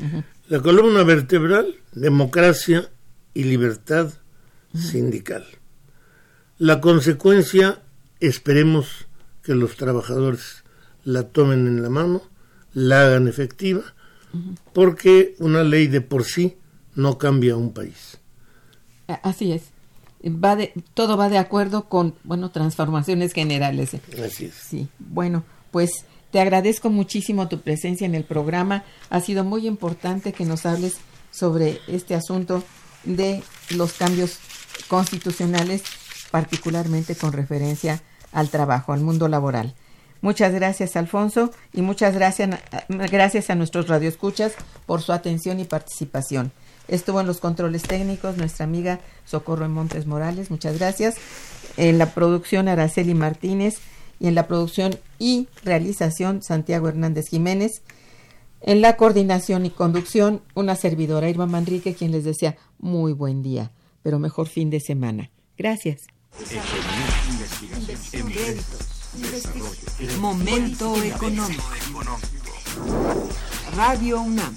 La 0.49 0.61
columna 0.61 1.03
vertebral, 1.03 1.75
democracia 1.93 2.89
y 3.35 3.45
libertad 3.45 4.13
sindical. 4.75 5.45
La 6.57 6.81
consecuencia, 6.81 7.83
esperemos 8.21 9.07
que 9.43 9.55
los 9.55 9.77
trabajadores 9.77 10.65
la 11.05 11.25
tomen 11.25 11.67
en 11.67 11.83
la 11.83 11.91
mano, 11.91 12.23
la 12.73 13.07
hagan 13.07 13.29
efectiva, 13.29 13.83
porque 14.73 15.35
una 15.39 15.63
ley 15.63 15.89
de 15.89 16.01
por 16.01 16.25
sí 16.25 16.57
no 16.95 17.19
cambia 17.19 17.57
un 17.57 17.75
país. 17.75 18.19
Así 19.23 19.53
es. 19.53 19.74
Va 20.25 20.57
de, 20.57 20.73
todo 20.95 21.17
va 21.17 21.29
de 21.29 21.39
acuerdo 21.39 21.89
con, 21.89 22.15
bueno, 22.25 22.51
transformaciones 22.51 23.33
generales. 23.33 23.93
Así 24.25 24.47
es. 24.47 24.55
Sí, 24.55 24.89
bueno, 24.99 25.45
pues 25.71 26.07
te 26.31 26.41
agradezco 26.41 26.91
muchísimo 26.91 27.49
tu 27.49 27.61
presencia 27.61 28.07
en 28.07 28.15
el 28.15 28.25
programa. 28.25 28.85
Ha 29.11 29.21
sido 29.21 29.45
muy 29.45 29.67
importante 29.67 30.33
que 30.33 30.45
nos 30.45 30.67
hables 30.67 30.97
sobre 31.31 31.81
este 31.87 32.15
asunto 32.15 32.63
de 33.05 33.43
los 33.71 33.93
cambios 33.93 34.39
constitucionales, 34.89 35.83
particularmente 36.31 37.15
con 37.15 37.33
referencia 37.33 38.03
al 38.33 38.49
trabajo, 38.49 38.93
al 38.93 39.01
mundo 39.01 39.29
laboral. 39.29 39.75
Muchas 40.23 40.55
gracias, 40.55 40.97
Alfonso, 40.97 41.51
y 41.73 41.83
muchas 41.83 42.15
gracias, 42.15 42.59
gracias 42.89 43.51
a 43.51 43.55
nuestros 43.55 43.89
radioescuchas 43.89 44.55
por 44.87 45.03
su 45.03 45.13
atención 45.13 45.61
y 45.61 45.65
participación. 45.65 46.51
Estuvo 46.89 47.21
en 47.21 47.27
los 47.27 47.41
controles 47.41 47.83
técnicos 47.83 48.37
nuestra 48.37 48.65
amiga 48.65 49.01
Socorro 49.25 49.65
en 49.65 49.73
Montes 49.73 50.07
Morales, 50.07 50.51
muchas 50.51 50.79
gracias. 50.79 51.17
En 51.77 51.99
la 51.99 52.13
producción 52.13 52.69
Araceli 52.69 53.15
Martínez 53.15 53.79
y 54.21 54.29
en 54.29 54.35
la 54.35 54.47
producción 54.47 54.99
y 55.19 55.49
realización 55.65 56.43
Santiago 56.43 56.89
Hernández 56.89 57.29
Jiménez. 57.29 57.83
En 58.61 58.81
la 58.81 58.97
coordinación 58.97 59.67
y 59.67 59.71
conducción, 59.71 60.43
una 60.55 60.77
servidora 60.77 61.29
Irma 61.29 61.47
Manrique, 61.47 61.95
quien 61.95 62.13
les 62.13 62.25
desea 62.25 62.57
muy 62.79 63.13
buen 63.13 63.43
día, 63.43 63.73
pero 64.03 64.19
mejor 64.19 64.49
fin 64.49 64.71
de 64.71 64.81
semana. 64.81 65.31
Gracias. 65.57 66.03
Momento 70.19 71.03
económico. 71.03 71.63
Radio 73.77 74.21
UNAM 74.21 74.57